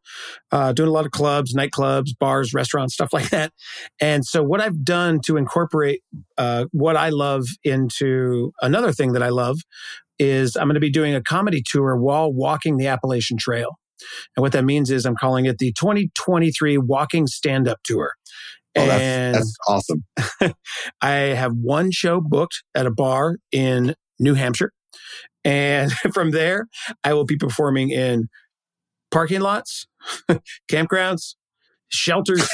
[0.51, 3.51] uh, doing a lot of clubs, nightclubs, bars, restaurants, stuff like that.
[3.99, 6.01] And so, what I've done to incorporate
[6.37, 9.57] uh, what I love into another thing that I love
[10.19, 13.77] is I'm going to be doing a comedy tour while walking the Appalachian Trail.
[14.35, 18.13] And what that means is I'm calling it the 2023 Walking Stand Up Tour.
[18.77, 20.03] Oh, that's, that's awesome.
[21.01, 24.71] I have one show booked at a bar in New Hampshire.
[25.43, 26.67] And from there,
[27.03, 28.27] I will be performing in
[29.11, 29.87] parking lots,
[30.71, 31.35] campgrounds,
[31.89, 32.47] shelters,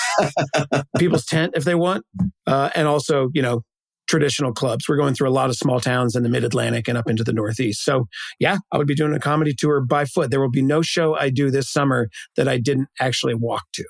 [0.98, 2.06] people's tent if they want,
[2.48, 3.62] uh, and also, you know,
[4.08, 4.88] traditional clubs.
[4.88, 7.24] We're going through a lot of small towns in the mid Atlantic and up into
[7.24, 7.84] the Northeast.
[7.84, 8.08] So,
[8.40, 10.32] yeah, I would be doing a comedy tour by foot.
[10.32, 13.86] There will be no show I do this summer that I didn't actually walk to.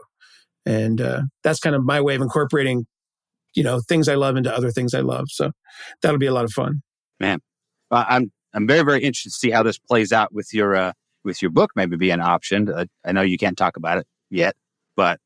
[0.68, 2.86] And uh, that's kind of my way of incorporating,
[3.56, 5.28] you know, things I love into other things I love.
[5.30, 5.52] So
[6.02, 6.82] that'll be a lot of fun.
[7.20, 7.40] Man,
[7.90, 10.92] I'm I'm very very interested to see how this plays out with your uh,
[11.24, 11.72] with your book.
[11.76, 12.70] Maybe be an option.
[12.70, 14.56] Uh, I know you can't talk about it yet,
[14.98, 15.20] but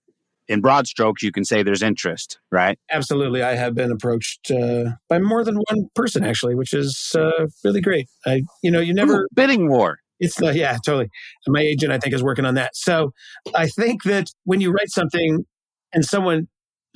[0.48, 2.78] in broad strokes, you can say there's interest, right?
[2.92, 3.42] Absolutely.
[3.42, 7.82] I have been approached uh, by more than one person, actually, which is uh, really
[7.82, 8.10] great.
[8.26, 10.00] I, you know, you never Ooh, bidding war.
[10.22, 11.10] It's the, yeah, totally.
[11.48, 12.76] My agent, I think, is working on that.
[12.76, 13.12] So
[13.56, 15.46] I think that when you write something
[15.92, 16.48] and someone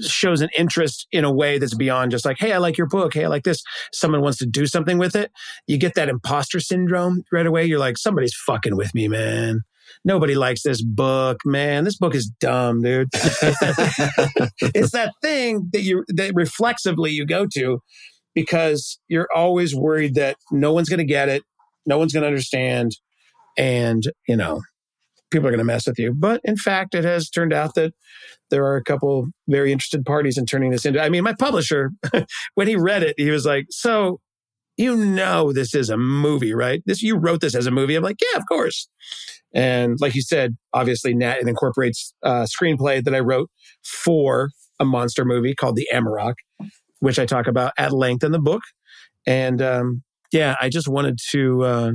[0.02, 3.14] shows an interest in a way that's beyond just like, hey, I like your book.
[3.14, 3.62] Hey, I like this.
[3.92, 5.32] Someone wants to do something with it.
[5.68, 7.66] You get that imposter syndrome right away.
[7.66, 9.62] You're like, somebody's fucking with me, man.
[10.04, 11.84] Nobody likes this book, man.
[11.84, 13.10] This book is dumb, dude.
[13.14, 17.80] it's that thing that you that reflexively you go to
[18.34, 21.44] because you're always worried that no one's going to get it,
[21.86, 22.92] no one's going to understand,
[23.58, 24.62] and you know
[25.32, 26.14] people are going to mess with you.
[26.14, 27.94] But in fact, it has turned out that
[28.52, 31.02] there are a couple very interested parties in turning this into.
[31.02, 31.92] I mean, my publisher,
[32.56, 34.20] when he read it, he was like, "So."
[34.78, 36.84] You know this is a movie, right?
[36.86, 37.96] This you wrote this as a movie.
[37.96, 38.90] I'm like, yeah, of course.
[39.54, 43.50] And like you said, obviously, Nat it incorporates a screenplay that I wrote
[43.86, 44.50] for
[44.80, 46.34] a monster movie called The Amarok,
[47.00, 48.64] which I talk about at length in the book.
[49.26, 51.92] And um, yeah, I just wanted to uh,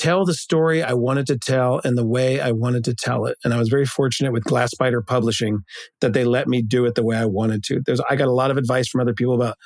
[0.00, 3.36] tell the story I wanted to tell and the way I wanted to tell it.
[3.44, 5.58] And I was very fortunate with Glass Spider Publishing
[6.00, 7.82] that they let me do it the way I wanted to.
[7.84, 9.56] There's, I got a lot of advice from other people about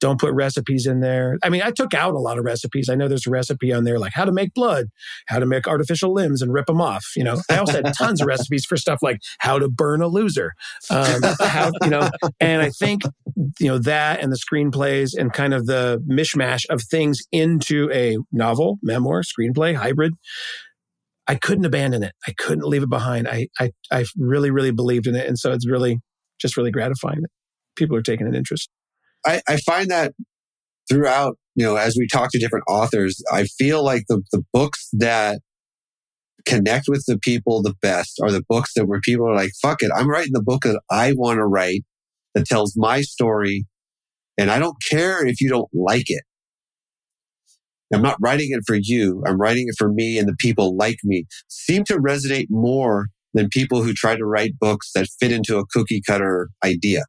[0.00, 1.38] don't put recipes in there.
[1.44, 2.88] I mean, I took out a lot of recipes.
[2.88, 4.86] I know there's a recipe on there like how to make blood,
[5.28, 7.04] how to make artificial limbs and rip them off.
[7.14, 10.08] You know, I also had tons of recipes for stuff like how to burn a
[10.08, 10.54] loser,
[10.90, 13.02] um, how, you know, and I think,
[13.60, 18.16] you know, that and the screenplays and kind of the mishmash of things into a
[18.32, 20.14] novel, memoir, screenplay, hybrid.
[21.26, 22.12] I couldn't abandon it.
[22.26, 23.28] I couldn't leave it behind.
[23.28, 25.26] I, I, I really, really believed in it.
[25.26, 25.98] And so it's really,
[26.40, 27.30] just really gratifying that
[27.76, 28.68] people are taking an interest.
[29.26, 30.12] I, I find that
[30.88, 34.88] throughout, you know, as we talk to different authors, I feel like the, the books
[34.92, 35.40] that
[36.44, 39.82] connect with the people the best are the books that where people are like, fuck
[39.82, 41.84] it, I'm writing the book that I want to write
[42.34, 43.64] that tells my story.
[44.36, 46.24] And I don't care if you don't like it.
[47.92, 49.22] I'm not writing it for you.
[49.26, 53.48] I'm writing it for me and the people like me seem to resonate more than
[53.48, 57.02] people who try to write books that fit into a cookie cutter idea.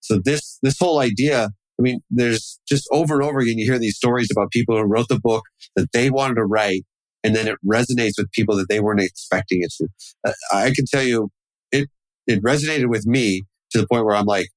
[0.00, 3.78] So this, this whole idea, I mean, there's just over and over again, you hear
[3.78, 5.44] these stories about people who wrote the book
[5.76, 6.84] that they wanted to write
[7.22, 9.88] and then it resonates with people that they weren't expecting it to.
[10.24, 11.30] Uh, I can tell you
[11.72, 11.88] it,
[12.26, 14.48] it resonated with me to the point where I'm like,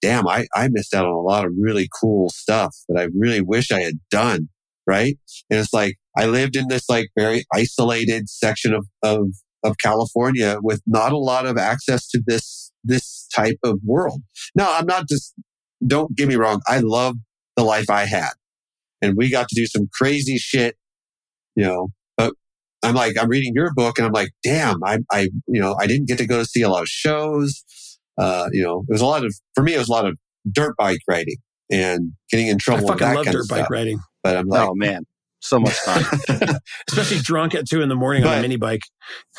[0.00, 3.40] damn, I, I missed out on a lot of really cool stuff that I really
[3.40, 4.48] wish I had done.
[4.86, 5.18] Right.
[5.50, 9.28] And it's like, I lived in this like very isolated section of, of,
[9.62, 14.22] of California with not a lot of access to this, this type of world.
[14.56, 15.34] No, I'm not just,
[15.86, 16.60] don't get me wrong.
[16.66, 17.16] I love
[17.56, 18.30] the life I had
[19.02, 20.76] and we got to do some crazy shit,
[21.54, 22.34] you know, but
[22.82, 25.86] I'm like, I'm reading your book and I'm like, damn, I, I, you know, I
[25.86, 27.64] didn't get to go to see a lot of shows.
[28.18, 30.16] Uh, you know, it was a lot of, for me, it was a lot of
[30.50, 31.36] dirt bike riding
[31.70, 32.86] and getting in trouble.
[32.86, 33.70] I fucking that love kind dirt bike stuff.
[33.70, 35.04] riding, But I'm like, oh man,
[35.40, 36.04] so much fun.
[36.88, 38.82] especially drunk at two in the morning on a mini bike.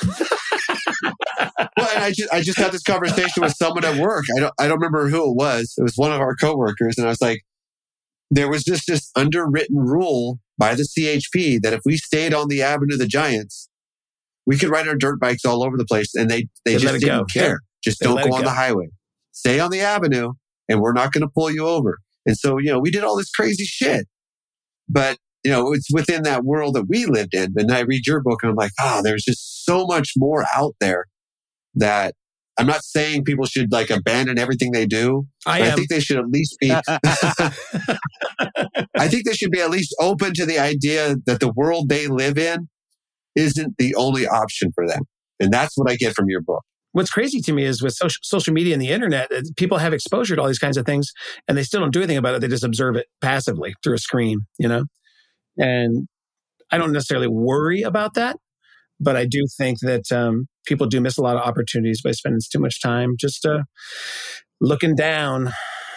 [0.04, 4.26] well, and I just I just had this conversation with someone at work.
[4.36, 5.74] I don't I don't remember who it was.
[5.78, 7.42] It was one of our coworkers, and I was like,
[8.30, 12.62] there was just this underwritten rule by the CHP that if we stayed on the
[12.62, 13.68] Avenue of the Giants,
[14.46, 16.86] we could ride our dirt bikes all over the place, and they they, They just
[16.86, 17.26] let it didn't go.
[17.26, 17.60] care.
[17.84, 18.48] Just They don't go on go.
[18.48, 18.90] the highway.
[19.32, 20.34] Stay on the avenue,
[20.70, 22.00] and we're not going to pull you over.
[22.26, 24.08] And so you know we did all this crazy shit,
[24.88, 27.54] but you know it's within that world that we lived in.
[27.56, 30.76] And I read your book, and I'm like, ah, there's just so much more out
[30.80, 31.06] there
[31.76, 32.14] that
[32.60, 35.26] I'm not saying people should like abandon everything they do.
[35.46, 36.72] I but I think they should at least be.
[38.98, 42.08] I think they should be at least open to the idea that the world they
[42.08, 42.68] live in
[43.36, 45.04] isn't the only option for them.
[45.40, 46.64] And that's what I get from your book.
[46.94, 49.94] What's crazy to me is with social, social media and the internet, uh, people have
[49.94, 51.12] exposure to all these kinds of things
[51.48, 52.42] and they still don't do anything about it.
[52.42, 54.84] They just observe it passively through a screen, you know?
[55.58, 56.08] And
[56.72, 58.38] I don't necessarily worry about that,
[59.00, 62.40] but I do think that um, people do miss a lot of opportunities by spending
[62.52, 63.64] too much time just uh,
[64.60, 65.52] looking down,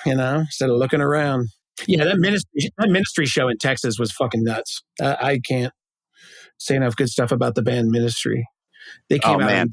[0.07, 1.49] you know, instead of looking around.
[1.89, 4.83] Yeah, that ministry, that ministry show in Texas was fucking nuts.
[5.03, 5.73] Uh, I can't
[6.59, 8.47] say enough good stuff about the band Ministry.
[9.11, 9.47] They came Oh, out.
[9.47, 9.69] man.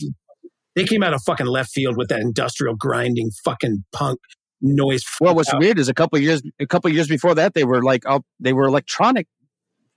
[0.75, 4.19] They came out of fucking left field with that industrial grinding fucking punk
[4.61, 5.03] noise.
[5.19, 5.59] Well, what's out.
[5.59, 8.03] weird is a couple of years a couple of years before that they were like
[8.05, 9.27] oh, they were electronic.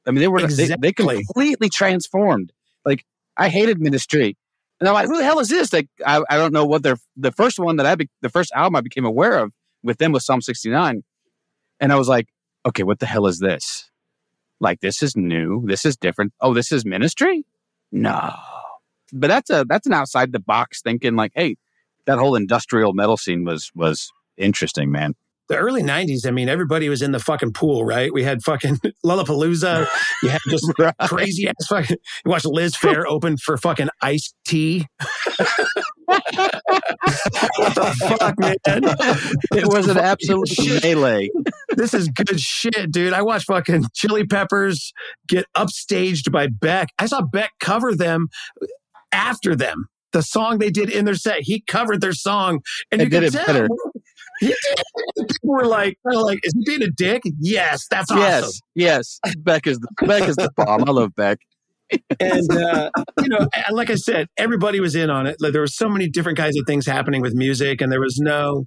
[0.07, 2.53] I mean, they were they, they completely transformed.
[2.85, 3.05] Like
[3.37, 4.37] I hated Ministry,
[4.81, 5.73] and I'm like, who the hell is this?
[5.73, 8.53] Like I, I don't know what their the first one that I be, the first
[8.55, 9.53] album I became aware of
[9.83, 11.03] with them was Psalm 69,
[11.81, 12.29] and I was like,
[12.67, 13.91] okay, what the hell is this?
[14.61, 15.63] Like this is new.
[15.67, 16.33] This is different.
[16.41, 17.45] Oh, this is Ministry?
[17.93, 18.35] No,
[19.13, 21.17] but that's a that's an outside the box thinking.
[21.17, 21.57] Like, hey,
[22.07, 25.15] that whole industrial metal scene was was interesting, man.
[25.49, 28.13] the early 90s, I mean, everybody was in the fucking pool, right?
[28.13, 29.87] We had fucking Lollapalooza.
[30.23, 30.95] You had just Right.
[31.07, 31.97] crazy ass fucking.
[32.25, 34.87] You watched Liz Phair open for fucking iced tea.
[36.07, 38.57] what the fuck, man?
[39.53, 40.49] It was an absolute
[40.83, 41.29] melee.
[41.77, 43.13] This is good shit, dude.
[43.13, 44.93] I watched fucking Chili Peppers
[45.29, 46.89] get upstaged by Beck.
[46.99, 48.29] I saw Beck cover them
[49.15, 49.87] after them.
[50.13, 52.61] The song they did in their set, he covered their song,
[52.93, 53.47] and you did could it tell.
[53.47, 53.69] better.
[54.41, 54.57] He did.
[55.17, 58.23] People were like, like, "Is he being a dick?" Yes, that's awesome.
[58.23, 59.21] Yes, yes.
[59.39, 60.85] Beck is the Beck is the bomb.
[60.89, 61.39] I love Beck.
[62.21, 62.91] And uh,
[63.23, 65.37] you know, like I said, everybody was in on it.
[65.41, 68.19] Like there were so many different kinds of things happening with music, and there was
[68.19, 68.65] no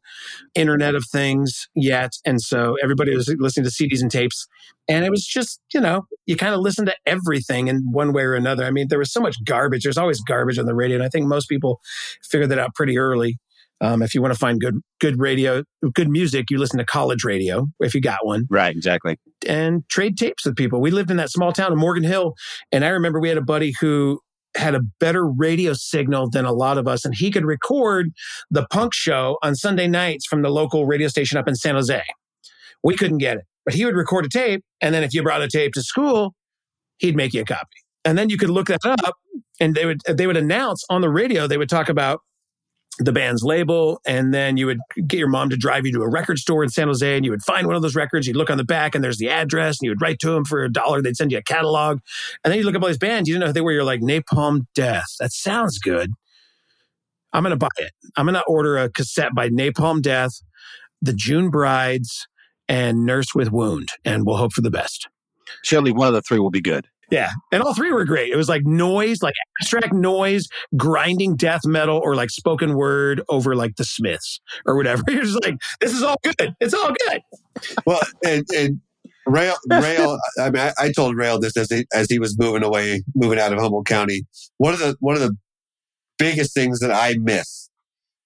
[0.56, 4.48] Internet of Things yet, and so everybody was listening to CDs and tapes,
[4.88, 8.24] and it was just you know, you kind of listen to everything in one way
[8.24, 8.66] or another.
[8.66, 9.84] I mean, there was so much garbage.
[9.84, 11.80] There's always garbage on the radio, and I think most people
[12.24, 13.38] figured that out pretty early.
[13.80, 15.64] Um, if you want to find good good radio,
[15.94, 19.18] good music, you listen to college radio if you got one Right, exactly.
[19.48, 20.82] And trade tapes with people.
[20.82, 22.34] We lived in that small town of Morgan Hill,
[22.72, 24.20] and I remember we had a buddy who
[24.56, 28.10] had a better radio signal than a lot of us, and he could record
[28.50, 32.02] the punk show on Sunday nights from the local radio station up in San Jose.
[32.84, 35.42] We couldn't get it, but he would record a tape, and then if you brought
[35.42, 36.34] a tape to school,
[36.98, 39.16] he'd make you a copy, and then you could look that up,
[39.60, 41.48] and they would they would announce on the radio.
[41.48, 42.22] They would talk about
[43.00, 46.10] the band's label, and then you would get your mom to drive you to a
[46.10, 48.26] record store in San Jose, and you would find one of those records.
[48.26, 50.46] You'd look on the back, and there's the address, and you would write to them
[50.46, 51.02] for a dollar.
[51.02, 52.00] They'd send you a catalog,
[52.44, 53.28] and then you look up all these bands.
[53.28, 53.72] You didn't know who they were.
[53.72, 55.16] You're like Napalm Death.
[55.20, 56.12] That sounds good.
[57.34, 57.92] I'm gonna buy it.
[58.16, 60.42] I'm gonna order a cassette by Napalm Death,
[61.02, 62.28] the June Brides,
[62.68, 65.08] and Nurse with Wound, and we'll hope for the best.
[65.64, 66.88] Surely one of the three will be good.
[67.10, 67.30] Yeah.
[67.52, 68.32] And all three were great.
[68.32, 73.56] It was like noise, like abstract noise, grinding death metal, or like spoken word over
[73.56, 75.04] like the Smiths or whatever.
[75.10, 76.54] You're just like, this is all good.
[76.60, 77.22] It's all good.
[77.86, 78.82] Well, and, and
[79.26, 80.18] Rale, Rale.
[80.40, 83.40] I mean, I, I told Rale this as he, as he was moving away, moving
[83.40, 84.26] out of Humboldt County.
[84.58, 85.36] One of the one of the
[86.18, 87.70] biggest things that I miss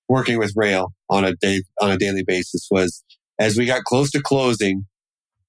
[0.08, 3.04] working with Rale on a day on a daily basis was
[3.40, 4.86] as we got close to closing.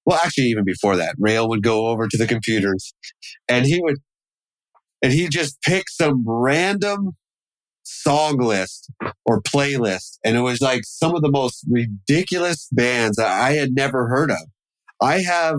[0.05, 2.93] Well, actually, even before that, Rale would go over to the computers,
[3.49, 3.97] and he would,
[5.03, 7.13] and he'd just pick some random
[7.85, 8.91] song list
[9.25, 13.75] or playlist, and it was like some of the most ridiculous bands that I had
[13.75, 14.43] never heard of.
[15.01, 15.59] I have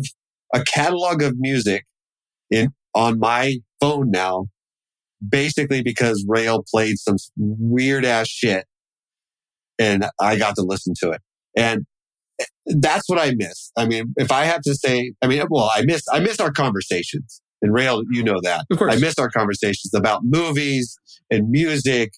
[0.53, 1.85] a catalog of music
[2.51, 4.47] in on my phone now,
[5.27, 8.65] basically because Rale played some weird ass shit,
[9.79, 11.21] and I got to listen to it,
[11.55, 11.85] and
[12.65, 13.71] that's what I miss.
[13.77, 16.51] I mean, if I have to say, I mean, well, I miss I miss our
[16.51, 17.41] conversations.
[17.61, 18.65] And Rale, you know that.
[18.71, 18.93] Of course.
[18.93, 20.97] I miss our conversations about movies
[21.31, 22.11] and music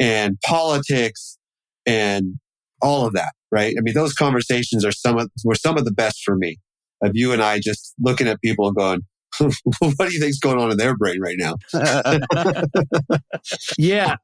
[0.00, 1.38] and politics
[1.86, 2.34] and
[2.82, 3.74] all of that, right?
[3.78, 6.58] I mean, those conversations are some of were some of the best for me.
[7.02, 9.00] Of you and I just looking at people and going,
[9.78, 11.54] "What do you think's going on in their brain right now?"
[13.78, 14.16] Yeah.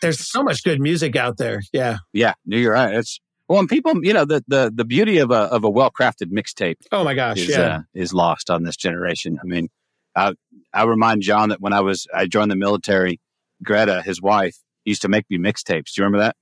[0.00, 1.60] There's so much good music out there.
[1.72, 1.98] Yeah.
[2.12, 2.94] yeah, no, you're right.
[2.94, 5.90] It's well, and people, you know, the the the beauty of a of a well
[5.90, 7.38] crafted mixtape Oh my gosh.
[7.38, 7.76] is yeah.
[7.76, 9.38] uh, is lost on this generation.
[9.42, 9.68] I mean,
[10.16, 10.34] I
[10.72, 13.20] I remind John that when I was I joined the military,
[13.62, 15.92] Greta, his wife, used to make me mixtapes.
[15.94, 16.36] Do you remember that?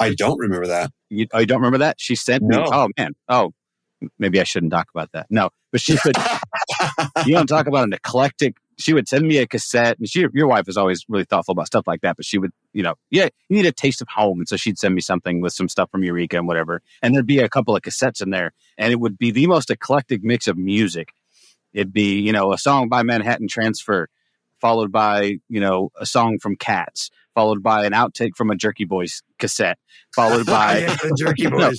[0.00, 0.90] I don't remember that.
[1.08, 1.96] You, oh, you don't remember that?
[1.98, 2.56] She sent me.
[2.58, 3.14] Oh man.
[3.28, 3.52] Oh,
[4.18, 5.26] maybe I shouldn't talk about that.
[5.30, 6.16] No, but she would.
[7.26, 8.56] you don't talk about an eclectic.
[8.78, 11.66] She would send me a cassette, and she, your wife is always really thoughtful about
[11.66, 12.16] stuff like that.
[12.16, 14.78] But she would, you know, yeah, you need a taste of home, and so she'd
[14.78, 17.74] send me something with some stuff from Eureka and whatever, and there'd be a couple
[17.74, 21.08] of cassettes in there, and it would be the most eclectic mix of music.
[21.72, 24.08] It'd be, you know, a song by Manhattan Transfer,
[24.60, 28.84] followed by you know a song from Cats, followed by an outtake from a Jerky
[28.84, 29.78] Boys cassette,
[30.14, 31.78] followed by Yeah, the Jerky Boys.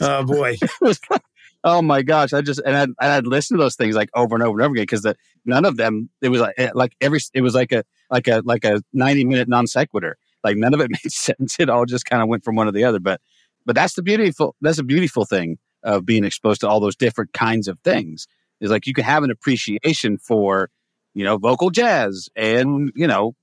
[0.00, 0.56] oh boy.
[1.64, 4.34] oh my gosh, I just and I'd, and I'd listen to those things like over
[4.36, 5.06] and over and over again because
[5.44, 8.42] none of them it was like eh, like every it was like a like a
[8.44, 10.16] like a ninety minute non sequitur.
[10.44, 11.56] Like none of it made sense.
[11.58, 13.00] It all just kind of went from one to the other.
[13.00, 13.20] But
[13.66, 17.32] but that's the beautiful that's a beautiful thing of being exposed to all those different
[17.32, 18.26] kinds of things.
[18.60, 20.70] Is like you can have an appreciation for
[21.14, 23.34] you know vocal jazz and you know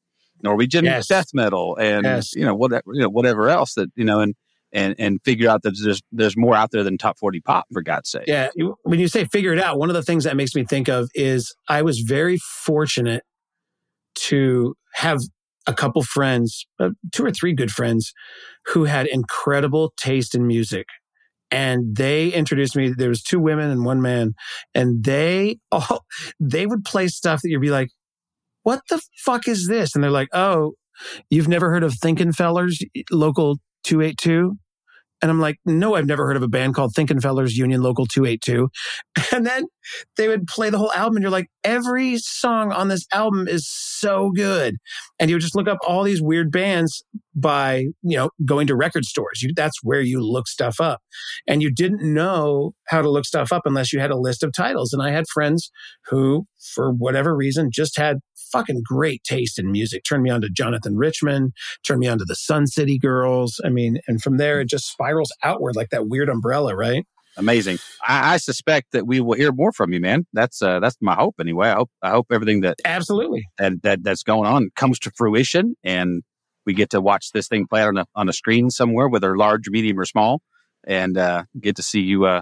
[0.43, 1.07] Norwegian Yes.
[1.07, 2.33] death metal and Yes.
[2.35, 4.35] you know whatever you know whatever else that you know and
[4.73, 7.81] and and figure out that there's there's more out there than top 40 pop for
[7.81, 8.49] god's sake Yeah.
[8.83, 11.09] When you say figure it out, one of the things that makes me think of
[11.13, 13.23] is I was very fortunate
[14.15, 15.19] to have
[15.67, 18.13] a couple friends, uh, two or three good friends,
[18.67, 20.87] who had incredible taste in music.
[21.49, 22.93] And they introduced me.
[22.95, 24.33] There was two women and one man,
[24.73, 26.05] and they all
[26.39, 27.89] they would play stuff that you'd be like,
[28.63, 30.73] "What the fuck is this?" And they're like, "Oh,
[31.29, 34.57] you've never heard of Thinkin' Fellers, local two eight two?
[35.21, 38.05] And I'm like, no, I've never heard of a band called Thinkin' Fellers Union Local
[38.05, 38.69] 282.
[39.33, 39.65] And then
[40.17, 43.67] they would play the whole album and you're like, every song on this album is
[43.69, 44.75] so good.
[45.19, 47.03] And you would just look up all these weird bands
[47.33, 49.41] by, you know, going to record stores.
[49.41, 50.99] You, that's where you look stuff up.
[51.47, 54.51] And you didn't know how to look stuff up unless you had a list of
[54.53, 54.91] titles.
[54.91, 55.71] And I had friends
[56.07, 56.45] who,
[56.75, 58.17] for whatever reason, just had
[58.51, 60.03] fucking great taste in music.
[60.03, 61.53] Turned me on to Jonathan Richman,
[61.85, 63.59] turned me on to the Sun City Girls.
[63.63, 67.05] I mean, and from there it just spirals outward like that weird umbrella, right?
[67.37, 70.97] amazing I, I suspect that we will hear more from you man that's uh that's
[71.01, 73.45] my hope anyway i hope i hope everything that Absolutely.
[73.57, 76.23] that, that that's going on comes to fruition and
[76.65, 79.69] we get to watch this thing play on a on a screen somewhere whether large
[79.69, 80.41] medium or small
[80.85, 82.41] and uh get to see you uh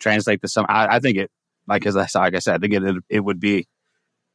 [0.00, 1.30] translate to some i, I think it
[1.68, 3.66] like as I, like I said i think it, it would be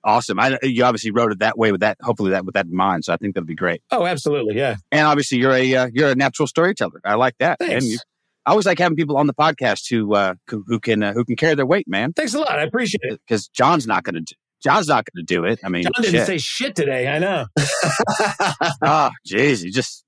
[0.03, 2.75] awesome i you obviously wrote it that way with that hopefully that with that in
[2.75, 4.55] mind so i think that'd be great Oh, absolutely.
[4.55, 4.75] Yeah.
[4.91, 7.01] and obviously you're a uh, you're a natural storyteller.
[7.03, 7.59] I like that.
[7.59, 7.73] Thanks.
[7.73, 7.97] And you,
[8.45, 11.23] I always like having people on the podcast who uh, who, who can uh, who
[11.25, 12.13] can carry their weight, man.
[12.13, 12.51] Thanks a lot.
[12.57, 13.19] I appreciate it.
[13.27, 15.59] Because John's not going to John's not going to do it.
[15.63, 16.25] I mean, John didn't shit.
[16.27, 17.07] say shit today.
[17.07, 17.45] I know.
[18.83, 20.03] Ah, jeez, you just.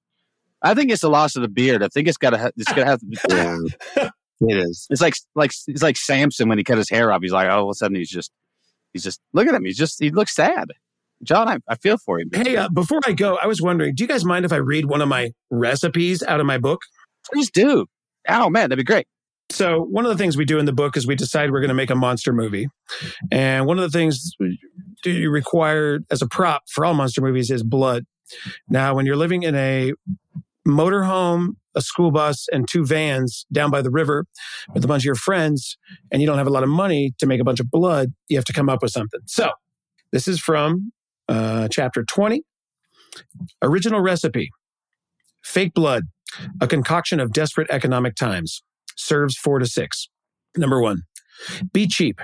[0.61, 1.83] I think it's the loss of the beard.
[1.83, 2.37] I think it's got to.
[2.37, 2.99] Ha- it's gonna have.
[2.99, 3.05] to.
[3.05, 4.09] Be, Yeah,
[4.41, 4.87] it is.
[4.89, 7.21] It's like like it's like Samson when he cut his hair off.
[7.21, 8.31] He's like, oh, all of a sudden he's just
[8.93, 9.65] he's just look at him.
[9.65, 10.71] He's just he looks sad.
[11.23, 12.25] John, I, I feel for you.
[12.31, 12.45] man.
[12.45, 14.85] Hey, uh, before I go, I was wondering, do you guys mind if I read
[14.85, 16.81] one of my recipes out of my book?
[17.31, 17.85] Please do.
[18.27, 19.05] Oh man, that'd be great.
[19.51, 21.69] So one of the things we do in the book is we decide we're going
[21.69, 22.67] to make a monster movie,
[23.31, 24.35] and one of the things
[25.03, 28.05] do you require as a prop for all monster movies is blood.
[28.69, 29.93] Now, when you're living in a
[30.67, 34.25] motorhome, a school bus, and two vans down by the river
[34.73, 35.77] with a bunch of your friends,
[36.11, 38.37] and you don't have a lot of money to make a bunch of blood, you
[38.37, 39.21] have to come up with something.
[39.25, 39.51] So
[40.11, 40.91] this is from
[41.27, 42.43] uh, chapter 20,
[43.61, 44.49] original recipe:
[45.43, 46.03] fake blood,
[46.59, 48.63] a concoction of desperate economic times
[48.95, 50.09] serves four to six.
[50.55, 51.03] Number one,
[51.73, 52.21] be cheap.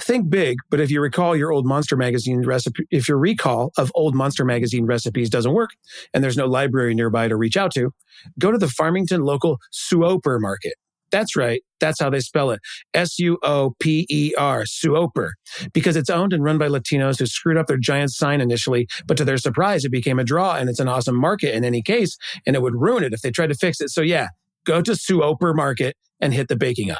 [0.00, 3.90] Think big, but if you recall your old Monster Magazine recipe, if your recall of
[3.94, 5.70] old Monster Magazine recipes doesn't work
[6.12, 7.90] and there's no library nearby to reach out to,
[8.38, 10.74] go to the Farmington local Suoper market.
[11.10, 11.62] That's right.
[11.80, 12.60] That's how they spell it.
[12.92, 15.30] S U O P E R, Suoper,
[15.72, 19.16] because it's owned and run by Latinos who screwed up their giant sign initially, but
[19.18, 22.16] to their surprise, it became a draw and it's an awesome market in any case,
[22.46, 23.90] and it would ruin it if they tried to fix it.
[23.90, 24.28] So yeah,
[24.64, 26.98] go to Suoper Market and hit the baking aisle.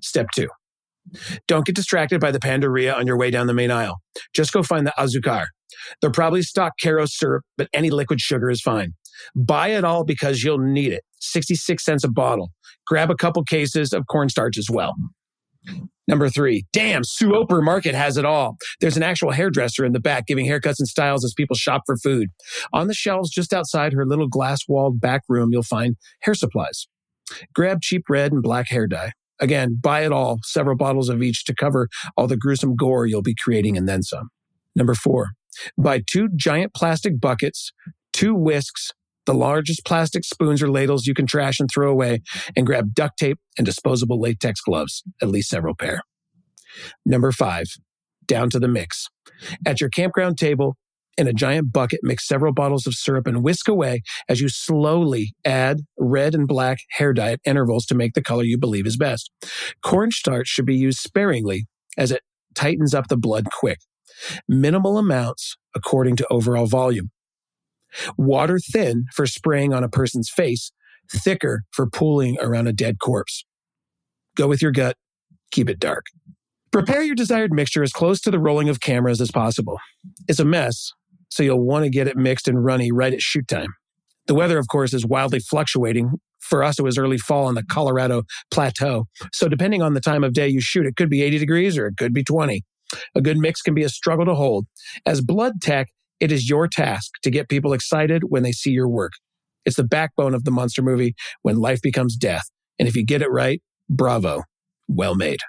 [0.00, 0.48] Step two.
[1.46, 4.00] Don't get distracted by the panadería on your way down the main aisle.
[4.34, 5.46] Just go find the Azucar.
[6.00, 8.94] They're probably stock Karo syrup, but any liquid sugar is fine.
[9.34, 11.02] Buy it all because you'll need it.
[11.20, 12.50] 66 cents a bottle.
[12.86, 14.94] Grab a couple cases of cornstarch as well.
[16.06, 18.56] Number three, damn, Suoper Market has it all.
[18.80, 21.96] There's an actual hairdresser in the back giving haircuts and styles as people shop for
[21.96, 22.28] food.
[22.74, 26.86] On the shelves just outside her little glass walled back room, you'll find hair supplies.
[27.54, 29.12] Grab cheap red and black hair dye.
[29.44, 33.20] Again, buy it all, several bottles of each to cover all the gruesome gore you'll
[33.20, 34.30] be creating and then some.
[34.74, 35.32] Number four,
[35.76, 37.70] buy two giant plastic buckets,
[38.14, 38.92] two whisks,
[39.26, 42.22] the largest plastic spoons or ladles you can trash and throw away,
[42.56, 46.00] and grab duct tape and disposable latex gloves, at least several pair.
[47.04, 47.66] Number five,
[48.26, 49.08] down to the mix.
[49.66, 50.78] At your campground table,
[51.16, 55.34] in a giant bucket, mix several bottles of syrup and whisk away as you slowly
[55.44, 58.96] add red and black hair dye at intervals to make the color you believe is
[58.96, 59.30] best.
[59.82, 62.22] Cornstarch should be used sparingly as it
[62.54, 63.78] tightens up the blood quick.
[64.48, 67.10] Minimal amounts according to overall volume.
[68.16, 70.72] Water thin for spraying on a person's face,
[71.10, 73.44] thicker for pooling around a dead corpse.
[74.36, 74.96] Go with your gut,
[75.52, 76.06] keep it dark.
[76.72, 79.78] Prepare your desired mixture as close to the rolling of cameras as possible.
[80.26, 80.92] It's a mess,
[81.34, 83.74] so you'll want to get it mixed and runny right at shoot time.
[84.28, 86.12] The weather, of course, is wildly fluctuating.
[86.38, 88.22] For us, it was early fall on the Colorado
[88.52, 89.06] plateau.
[89.32, 91.88] So depending on the time of day you shoot, it could be 80 degrees or
[91.88, 92.62] it could be 20.
[93.16, 94.66] A good mix can be a struggle to hold.
[95.04, 95.88] As blood tech,
[96.20, 99.12] it is your task to get people excited when they see your work.
[99.64, 102.44] It's the backbone of the monster movie when life becomes death.
[102.78, 103.60] And if you get it right,
[103.90, 104.42] bravo.
[104.86, 105.40] Well made.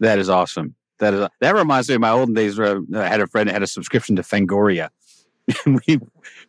[0.00, 0.76] That is awesome.
[0.98, 3.52] That is that reminds me of my olden days where I had a friend that
[3.52, 4.88] had a subscription to Fangoria.
[5.64, 6.00] And we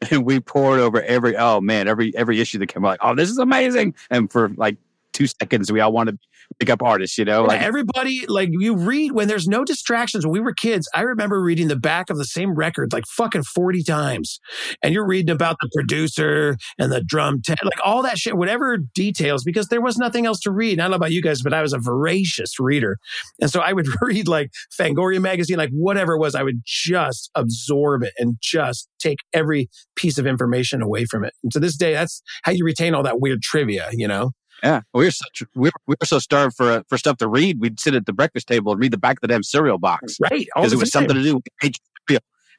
[0.09, 3.13] and we poured over every oh man, every every issue that came out like, oh,
[3.13, 3.93] this is amazing.
[4.09, 4.77] And for like
[5.17, 6.17] two seconds, we all want to
[6.59, 7.43] pick up artists, you know?
[7.43, 10.25] Like everybody, like you read when there's no distractions.
[10.25, 13.43] When we were kids, I remember reading the back of the same record like fucking
[13.43, 14.39] 40 times.
[14.83, 18.77] And you're reading about the producer and the drum tech, like all that shit, whatever
[18.77, 20.79] details, because there was nothing else to read.
[20.79, 22.97] I don't know about you guys, but I was a voracious reader.
[23.41, 27.31] And so I would read like Fangoria magazine, like whatever it was, I would just
[27.35, 31.33] absorb it and just take every piece of information away from it.
[31.43, 34.31] And to this day, that's how you retain all that weird trivia, you know?
[34.63, 37.27] Yeah, we were such we were, we were so starved for uh, for stuff to
[37.27, 37.59] read.
[37.59, 40.17] We'd sit at the breakfast table and read the back of the damn cereal box
[40.19, 40.47] Right.
[40.55, 41.43] Because it was something to do with.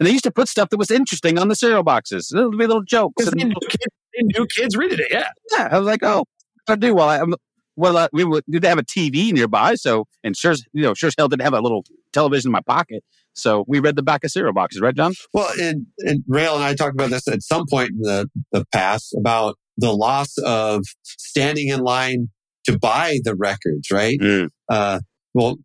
[0.01, 2.31] And they used to put stuff that was interesting on the cereal boxes.
[2.33, 3.27] There'll be little jokes.
[3.27, 3.87] And, they knew kids,
[4.17, 5.09] they knew kids it.
[5.11, 5.29] Yeah.
[5.51, 6.25] yeah, I was like, oh,
[6.69, 6.95] I do?
[6.95, 7.35] Well, I'm,
[7.75, 10.95] well, uh, we would did have a TV nearby, so and sure, as- you know,
[10.95, 13.05] sure as hell didn't have a little television in my pocket.
[13.35, 15.15] So we read the back of cereal boxes, right, John?
[15.33, 18.65] Well, and, and Rale and I talked about this at some point in the, the
[18.73, 22.29] past about the loss of standing in line
[22.67, 24.19] to buy the records, right?
[24.21, 24.51] Mm.
[24.69, 25.01] Uh,
[25.33, 25.57] well,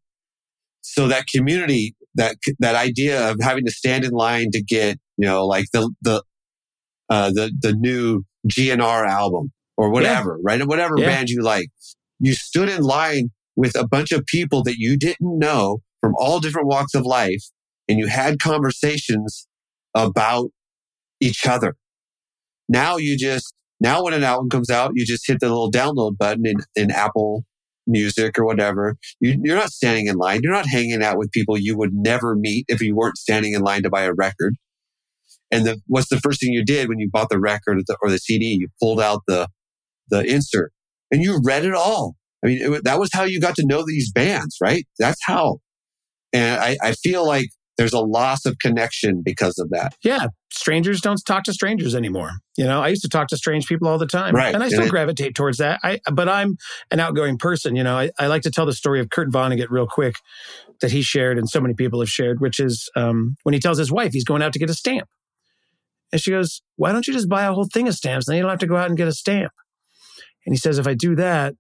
[0.82, 5.28] so that community, that that idea of having to stand in line to get, you
[5.28, 6.24] know, like the the
[7.10, 10.66] uh, the the new GNR album or whatever, right?
[10.66, 11.08] Whatever Yeah.
[11.08, 11.70] band you like,
[12.20, 16.40] you stood in line with a bunch of people that you didn't know from all
[16.40, 17.44] different walks of life,
[17.88, 19.48] and you had conversations
[19.96, 20.50] about
[21.20, 21.76] each other.
[22.70, 23.54] Now you just
[23.84, 26.90] now when an album comes out, you just hit the little download button in, in
[26.90, 27.44] Apple
[27.86, 28.96] Music or whatever.
[29.20, 30.40] You, you're not standing in line.
[30.42, 33.62] You're not hanging out with people you would never meet if you weren't standing in
[33.62, 34.56] line to buy a record.
[35.52, 37.98] And the, what's the first thing you did when you bought the record or the,
[38.02, 38.58] or the CD?
[38.60, 39.48] You pulled out the
[40.10, 40.72] the insert
[41.12, 42.16] and you read it all.
[42.44, 44.86] I mean, it, that was how you got to know these bands, right?
[45.00, 45.60] That's how.
[46.34, 49.94] And I, I feel like there's a loss of connection because of that.
[50.04, 50.28] Yeah.
[50.52, 52.32] Strangers don't talk to strangers anymore.
[52.56, 54.36] You know, I used to talk to strange people all the time.
[54.36, 54.54] Right.
[54.54, 55.80] And I still And it- gravitate towards that.
[55.84, 56.58] I, but I'm
[56.92, 57.76] an outgoing person.
[57.76, 60.16] You know, I, I like to tell the story of Kurt Vonnegut real quick
[60.82, 63.80] that he shared and so many people have shared, which is um, when he tells
[63.80, 65.08] his wife he's going out to get a stamp.
[66.12, 68.28] And she goes, Why don't you just buy a whole thing of stamps?
[68.28, 69.52] Then you don't have to go out and get a stamp.
[70.46, 71.56] And he says, If I do that,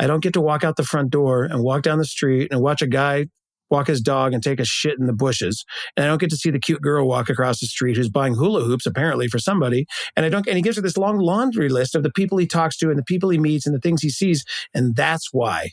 [0.00, 2.60] I don't get to walk out the front door and walk down the street and
[2.60, 3.26] watch a guy
[3.74, 5.64] walk his dog and take a shit in the bushes.
[5.96, 8.34] And I don't get to see the cute girl walk across the street who's buying
[8.34, 9.86] hula hoops apparently for somebody.
[10.16, 12.46] And I don't, and he gives her this long laundry list of the people he
[12.46, 14.44] talks to and the people he meets and the things he sees.
[14.72, 15.70] And that's why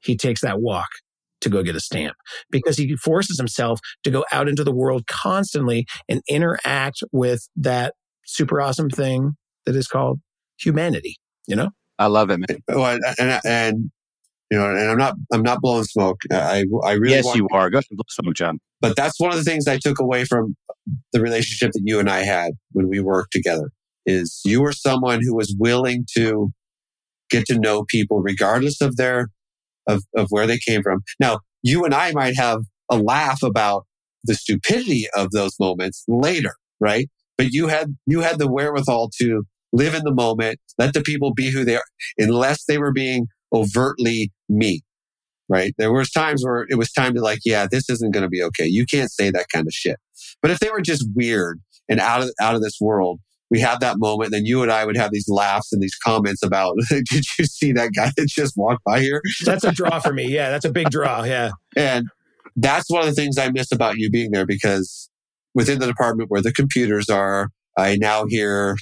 [0.00, 0.88] he takes that walk
[1.42, 2.16] to go get a stamp
[2.50, 7.94] because he forces himself to go out into the world constantly and interact with that
[8.24, 10.18] super awesome thing that is called
[10.58, 11.16] humanity,
[11.46, 11.68] you know?
[11.98, 12.58] I love it, man.
[12.68, 13.90] Well, and, and, and
[14.50, 16.20] you know, and I'm not, I'm not blowing smoke.
[16.32, 17.68] I, I really, yes, you are.
[17.70, 18.58] Go ahead and blow smoke, John.
[18.80, 20.56] but that's one of the things I took away from
[21.12, 23.70] the relationship that you and I had when we worked together
[24.06, 26.50] is you were someone who was willing to
[27.30, 29.28] get to know people regardless of their,
[29.86, 31.00] of, of where they came from.
[31.20, 33.84] Now, you and I might have a laugh about
[34.24, 37.08] the stupidity of those moments later, right?
[37.36, 39.42] But you had, you had the wherewithal to
[39.72, 41.84] live in the moment, let the people be who they are,
[42.16, 44.82] unless they were being overtly me.
[45.48, 45.74] Right.
[45.78, 48.42] There was times where it was time to like, yeah, this isn't going to be
[48.42, 48.66] okay.
[48.66, 49.96] You can't say that kind of shit.
[50.42, 53.20] But if they were just weird and out of, out of this world,
[53.50, 54.30] we have that moment.
[54.30, 57.72] Then you and I would have these laughs and these comments about, did you see
[57.72, 59.22] that guy that just walked by here?
[59.44, 60.28] That's a draw for me.
[60.38, 61.24] Yeah, that's a big draw.
[61.24, 61.52] Yeah.
[61.74, 62.06] And
[62.54, 65.08] that's one of the things I miss about you being there because
[65.54, 67.48] within the department where the computers are,
[67.78, 68.76] I now hear,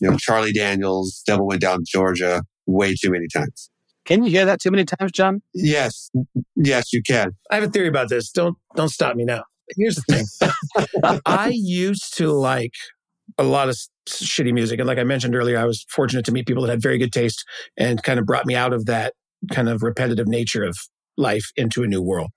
[0.00, 3.70] you know, Charlie Daniels, Devil Went Down to Georgia way too many times.
[4.04, 5.42] Can you hear that too many times, John?
[5.54, 6.10] Yes.
[6.56, 7.32] Yes, you can.
[7.50, 8.30] I have a theory about this.
[8.30, 9.44] Don't don't stop me now.
[9.76, 10.26] Here's the
[11.02, 11.20] thing.
[11.26, 12.74] I used to like
[13.38, 16.46] a lot of shitty music, and like I mentioned earlier, I was fortunate to meet
[16.46, 17.44] people that had very good taste
[17.76, 19.14] and kind of brought me out of that
[19.52, 20.76] kind of repetitive nature of
[21.16, 22.30] life into a new world.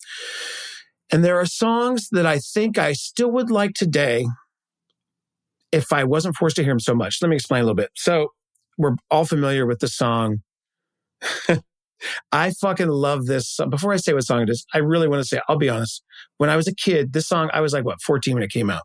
[1.12, 4.26] And there are songs that I think I still would like today
[5.72, 7.20] if I wasn't forced to hear them so much.
[7.22, 7.92] Let me explain a little bit.
[7.96, 8.30] So
[8.78, 10.42] we're all familiar with the song
[12.32, 13.50] I fucking love this.
[13.50, 13.70] song.
[13.70, 16.04] Before I say what song it is, I really want to say, I'll be honest.
[16.38, 18.70] When I was a kid, this song, I was like, what, 14 when it came
[18.70, 18.84] out.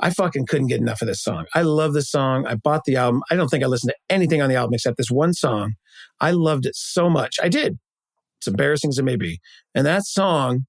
[0.00, 1.46] I fucking couldn't get enough of this song.
[1.54, 2.46] I love this song.
[2.46, 3.22] I bought the album.
[3.30, 5.74] I don't think I listened to anything on the album except this one song.
[6.20, 7.36] I loved it so much.
[7.42, 7.78] I did.
[8.38, 9.40] It's embarrassing as it may be.
[9.74, 10.66] And that song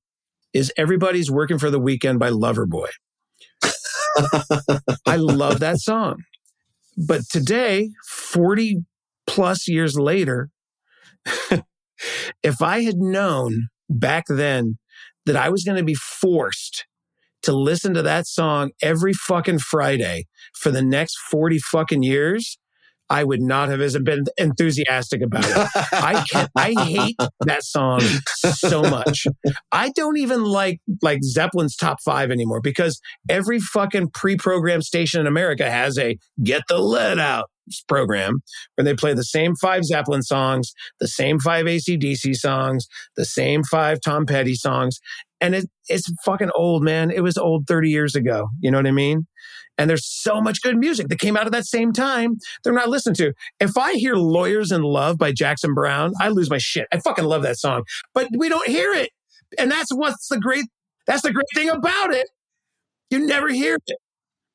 [0.54, 2.88] is Everybody's Working for the Weekend by Loverboy.
[5.06, 6.18] I love that song.
[6.98, 8.86] But today, 40
[9.28, 10.50] plus years later,
[12.44, 14.78] if I had known back then
[15.26, 16.86] that I was going to be forced
[17.44, 20.26] to listen to that song every fucking Friday
[20.56, 22.58] for the next 40 fucking years,
[23.10, 25.70] I would not have been enthusiastic about it.
[25.94, 28.02] I can I hate that song
[28.54, 29.28] so much.
[29.72, 33.00] I don't even like like Zeppelin's top five anymore because
[33.30, 37.50] every fucking pre-programmed station in America has a get the lead out
[37.88, 38.42] program
[38.76, 43.64] where they play the same five Zeppelin songs, the same five ACDC songs, the same
[43.64, 45.00] five Tom Petty songs.
[45.42, 47.12] And it, it's fucking old, man.
[47.12, 48.50] It was old 30 years ago.
[48.60, 49.28] You know what I mean?
[49.78, 52.90] And there's so much good music that came out of that same time they're not
[52.90, 53.34] listening to.
[53.60, 56.88] If I hear Lawyers in Love by Jackson Browne, I lose my shit.
[56.94, 57.84] I fucking love that song,
[58.14, 59.10] but we don't hear it.
[59.60, 60.66] And that's what's the great,
[61.08, 62.30] that's the great thing about it.
[63.10, 63.98] You never hear it.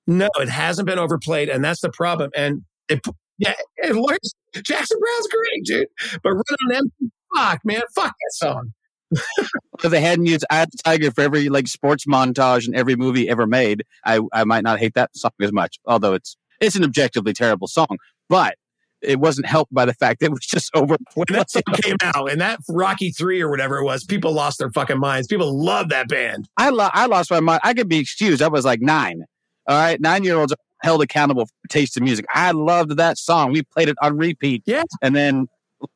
[0.07, 1.48] No, it hasn't been overplayed.
[1.48, 2.31] And that's the problem.
[2.35, 3.01] And it,
[3.39, 5.86] yeah, it Jackson Browne's great, dude.
[6.23, 8.73] But Run on Empty, fuck, man, fuck that song.
[9.10, 12.96] If they hadn't used "Eye of the Tiger" for every like sports montage in every
[12.96, 15.78] movie ever made, I I might not hate that song as much.
[15.86, 18.56] Although it's it's an objectively terrible song, but
[19.02, 20.96] it wasn't helped by the fact that it was just over.
[21.14, 24.58] When that song came out, and that Rocky Three or whatever it was, people lost
[24.58, 25.26] their fucking minds.
[25.26, 26.48] People love that band.
[26.56, 27.60] I lo- I lost my mind.
[27.64, 28.42] I could be excused.
[28.42, 29.24] I was like nine.
[29.66, 32.24] All right, nine year olds held accountable for taste of music.
[32.34, 33.52] I loved that song.
[33.52, 34.62] We played it on repeat.
[34.66, 35.48] Yeah, and then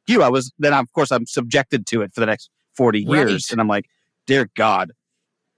[0.07, 3.33] you, I was then of course I'm subjected to it for the next 40 years.
[3.33, 3.53] Right.
[3.53, 3.87] And I'm like,
[4.27, 4.93] dear God,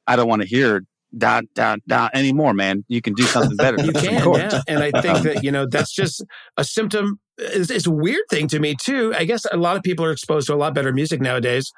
[0.07, 0.83] I don't want to hear
[1.17, 2.85] da da da anymore, man.
[2.89, 3.77] You can do something better.
[3.85, 4.61] you can, yeah.
[4.69, 6.25] And I think that, you know, that's just
[6.57, 7.21] a symptom.
[7.39, 9.15] It's, it's, a weird thing to me, too.
[9.15, 11.71] I guess a lot of people are exposed to a lot better music nowadays,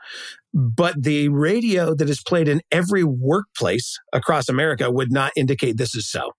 [0.55, 5.94] but the radio that is played in every workplace across America would not indicate this
[5.97, 6.31] is so.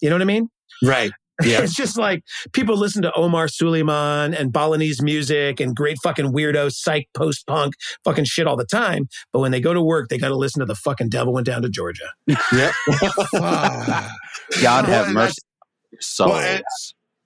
[0.00, 0.48] You know what I mean?
[0.82, 1.12] Right.
[1.42, 1.60] Yeah.
[1.62, 2.22] it's just like
[2.52, 7.74] people listen to Omar Souleyman and Balinese music and great fucking weirdo psych post punk
[8.04, 9.08] fucking shit all the time.
[9.32, 11.46] But when they go to work, they got to listen to the fucking devil went
[11.46, 12.10] down to Georgia.
[12.52, 12.72] Yep.
[14.62, 15.42] God have mercy.
[16.00, 16.60] So well,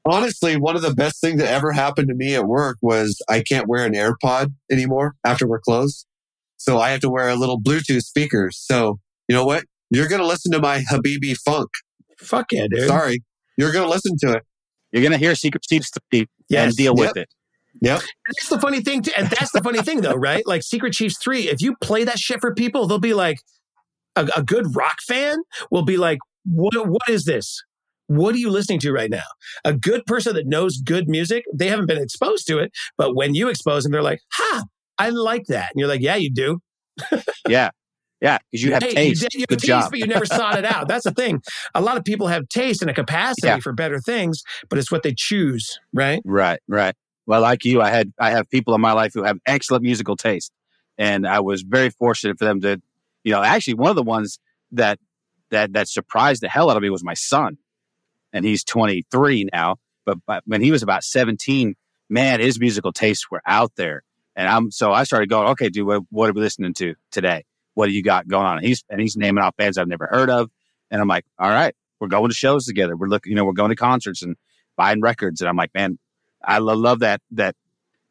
[0.04, 3.42] honestly, one of the best things that ever happened to me at work was I
[3.42, 6.06] can't wear an AirPod anymore after we're closed.
[6.56, 8.58] So I have to wear a little Bluetooth speakers.
[8.58, 9.64] So you know what?
[9.90, 11.68] You're going to listen to my Habibi funk.
[12.18, 12.86] Fuck yeah, dude.
[12.86, 13.22] Sorry.
[13.60, 14.44] You're going to listen to it.
[14.92, 16.66] You're going to hear Secret Chiefs three yes.
[16.66, 17.08] and deal yep.
[17.08, 17.28] with it.
[17.80, 20.44] Yeah, That's the funny thing, to, and that's the funny thing, though, right?
[20.44, 21.48] Like Secret Chiefs three.
[21.48, 23.38] If you play that shit for people, they'll be like,
[24.16, 25.38] a, a good rock fan
[25.70, 26.74] will be like, "What?
[26.88, 27.62] What is this?
[28.08, 29.22] What are you listening to right now?"
[29.64, 33.34] A good person that knows good music, they haven't been exposed to it, but when
[33.34, 34.64] you expose them, they're like, "Ha,
[34.98, 36.60] I like that," and you're like, "Yeah, you do."
[37.48, 37.70] yeah.
[38.20, 39.22] Yeah, because you have hey, taste.
[39.22, 39.90] You, you Good taste, job.
[39.90, 40.88] but you never sought it out.
[40.88, 41.42] That's the thing.
[41.74, 43.58] A lot of people have taste and a capacity yeah.
[43.58, 46.20] for better things, but it's what they choose, right?
[46.24, 46.94] Right, right.
[47.26, 50.16] Well, like you, I had I have people in my life who have excellent musical
[50.16, 50.52] taste,
[50.98, 52.80] and I was very fortunate for them to,
[53.24, 54.38] you know, actually one of the ones
[54.72, 54.98] that
[55.50, 57.56] that that surprised the hell out of me was my son,
[58.32, 59.76] and he's 23 now.
[60.04, 61.74] But, but when he was about 17,
[62.08, 64.02] man, his musical tastes were out there,
[64.36, 67.44] and I'm so I started going, okay, dude, what, what are we listening to today?
[67.80, 68.58] What do you got going on?
[68.58, 70.50] And he's and he's naming off bands I've never heard of.
[70.90, 72.94] And I'm like, all right, we're going to shows together.
[72.94, 74.36] We're looking, you know, we're going to concerts and
[74.76, 75.40] buying records.
[75.40, 75.98] And I'm like, man,
[76.44, 77.56] I love that that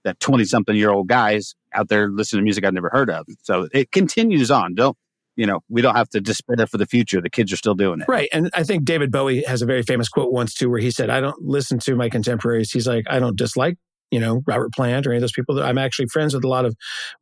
[0.05, 3.27] that 20 something year old guys out there listening to music I've never heard of.
[3.43, 4.73] So it continues on.
[4.73, 4.97] Don't
[5.35, 7.21] you know, we don't have to despair for the future.
[7.21, 8.07] The kids are still doing it.
[8.07, 8.27] Right.
[8.33, 11.11] And I think David Bowie has a very famous quote once too, where he said,
[11.11, 12.71] I don't listen to my contemporaries.
[12.71, 13.77] He's like, I don't dislike
[14.11, 15.61] you know, Robert Plant or any of those people.
[15.61, 16.75] I'm actually friends with a lot of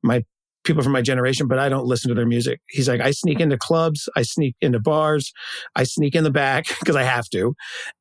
[0.04, 0.24] my
[0.68, 2.60] people from my generation, but I don't listen to their music.
[2.70, 5.32] He's like, I sneak into clubs, I sneak into bars,
[5.76, 7.56] I sneak in the back because I have to,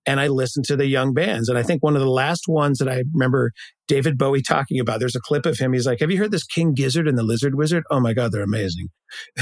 [0.05, 1.48] and I listen to the young bands.
[1.48, 3.52] And I think one of the last ones that I remember
[3.88, 5.72] David Bowie talking about, there's a clip of him.
[5.72, 7.84] He's like, Have you heard this King Gizzard and the Lizard Wizard?
[7.90, 8.88] Oh my God, they're amazing.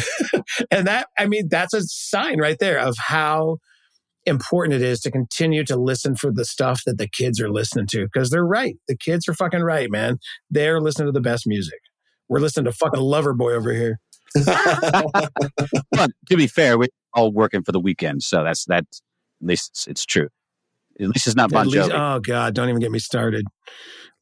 [0.71, 3.57] and that, I mean, that's a sign right there of how
[4.27, 7.87] important it is to continue to listen for the stuff that the kids are listening
[7.89, 8.77] to because they're right.
[8.89, 10.19] The kids are fucking right, man.
[10.51, 11.81] They're listening to the best music.
[12.29, 14.01] We're listening to fucking Loverboy over here.
[15.93, 19.03] but to be fair, we're all working for the weekend, so that's that's
[19.43, 20.29] at least it's, it's true.
[21.01, 22.17] At least it's not Bon least- Jovi.
[22.17, 23.47] oh God, don't even get me started.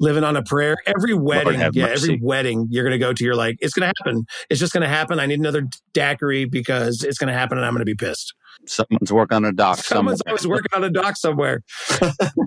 [0.01, 0.77] Living on a prayer.
[0.87, 2.15] Every wedding, yeah, mercy.
[2.15, 4.25] every wedding you're going to go to, you're like, it's going to happen.
[4.51, 5.21] It's just going to happen.
[5.21, 8.35] I need another daiquiri because it's going to happen and I'm going to be pissed.
[8.67, 9.79] Someone's working on a dock.
[9.85, 10.33] Someone's somewhere.
[10.33, 11.61] always working on a dock somewhere.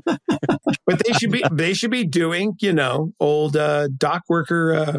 [0.03, 4.97] but they should be they should be doing, you know, old uh, dock worker uh,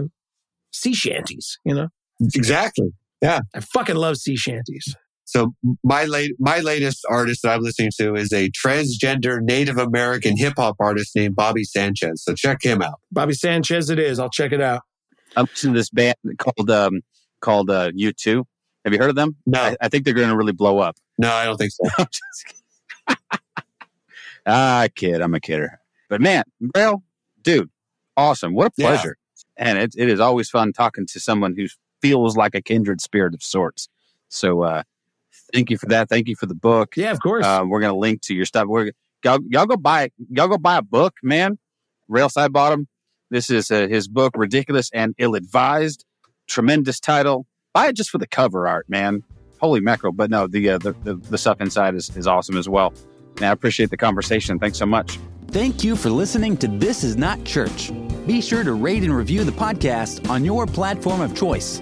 [0.72, 1.58] sea shanties.
[1.64, 1.88] You know,
[2.34, 2.88] Exactly.
[3.22, 3.40] Yeah.
[3.54, 4.94] I fucking love sea shanties.
[5.24, 10.36] So my late my latest artist that I'm listening to is a transgender Native American
[10.36, 12.22] hip hop artist named Bobby Sanchez.
[12.24, 13.00] So check him out.
[13.10, 14.20] Bobby Sanchez, it is.
[14.20, 14.82] I'll check it out.
[15.34, 17.00] I'm listening to this band called um
[17.40, 18.44] called uh U2.
[18.84, 19.34] Have you heard of them?
[19.46, 20.96] No, I, I think they're going to really blow up.
[21.18, 21.82] no, I don't think so.
[21.98, 23.18] I'm just kidding.
[24.46, 25.20] ah, kid.
[25.20, 25.80] I'm a kidder.
[26.08, 26.44] But man,
[26.74, 27.02] Rale,
[27.42, 27.68] dude,
[28.16, 28.54] awesome.
[28.54, 28.88] What a Yeah.
[28.90, 29.16] pleasure.
[29.56, 31.66] And it, it is always fun talking to someone who
[32.02, 33.88] feels like a kindred spirit of sorts.
[34.28, 34.82] So uh
[35.52, 36.08] thank you for that.
[36.08, 36.96] Thank you for the book.
[36.96, 37.44] Yeah, of course.
[37.44, 38.66] Uh, we're gonna link to your stuff.
[38.66, 38.92] We're
[39.24, 41.58] y'all, y'all go buy y'all go buy a book, man.
[42.08, 42.86] Rale Sidebottom.
[43.30, 46.04] This is uh, his book, Ridiculous and Ill Advised.
[46.46, 47.46] Tremendous title.
[47.72, 49.24] Buy it just for the cover art, man.
[49.60, 50.12] Holy mackerel!
[50.12, 52.92] But no, the uh, the, the the stuff inside is, is awesome as well.
[53.36, 54.58] And I appreciate the conversation.
[54.58, 55.18] Thanks so much.
[55.48, 57.90] Thank you for listening to This Is Not Church.
[58.26, 61.80] Be sure to rate and review the podcast on your platform of choice.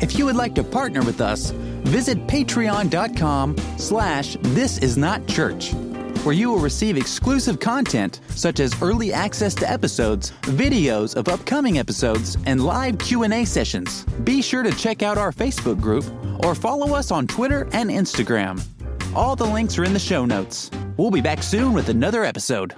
[0.00, 1.50] If you would like to partner with us,
[1.84, 5.72] visit patreon.com slash this is not church,
[6.24, 11.78] where you will receive exclusive content such as early access to episodes, videos of upcoming
[11.78, 14.04] episodes, and live Q&A sessions.
[14.24, 16.06] Be sure to check out our Facebook group
[16.42, 18.62] or follow us on Twitter and Instagram.
[19.14, 20.70] All the links are in the show notes.
[20.96, 22.74] We'll be back soon with another episode.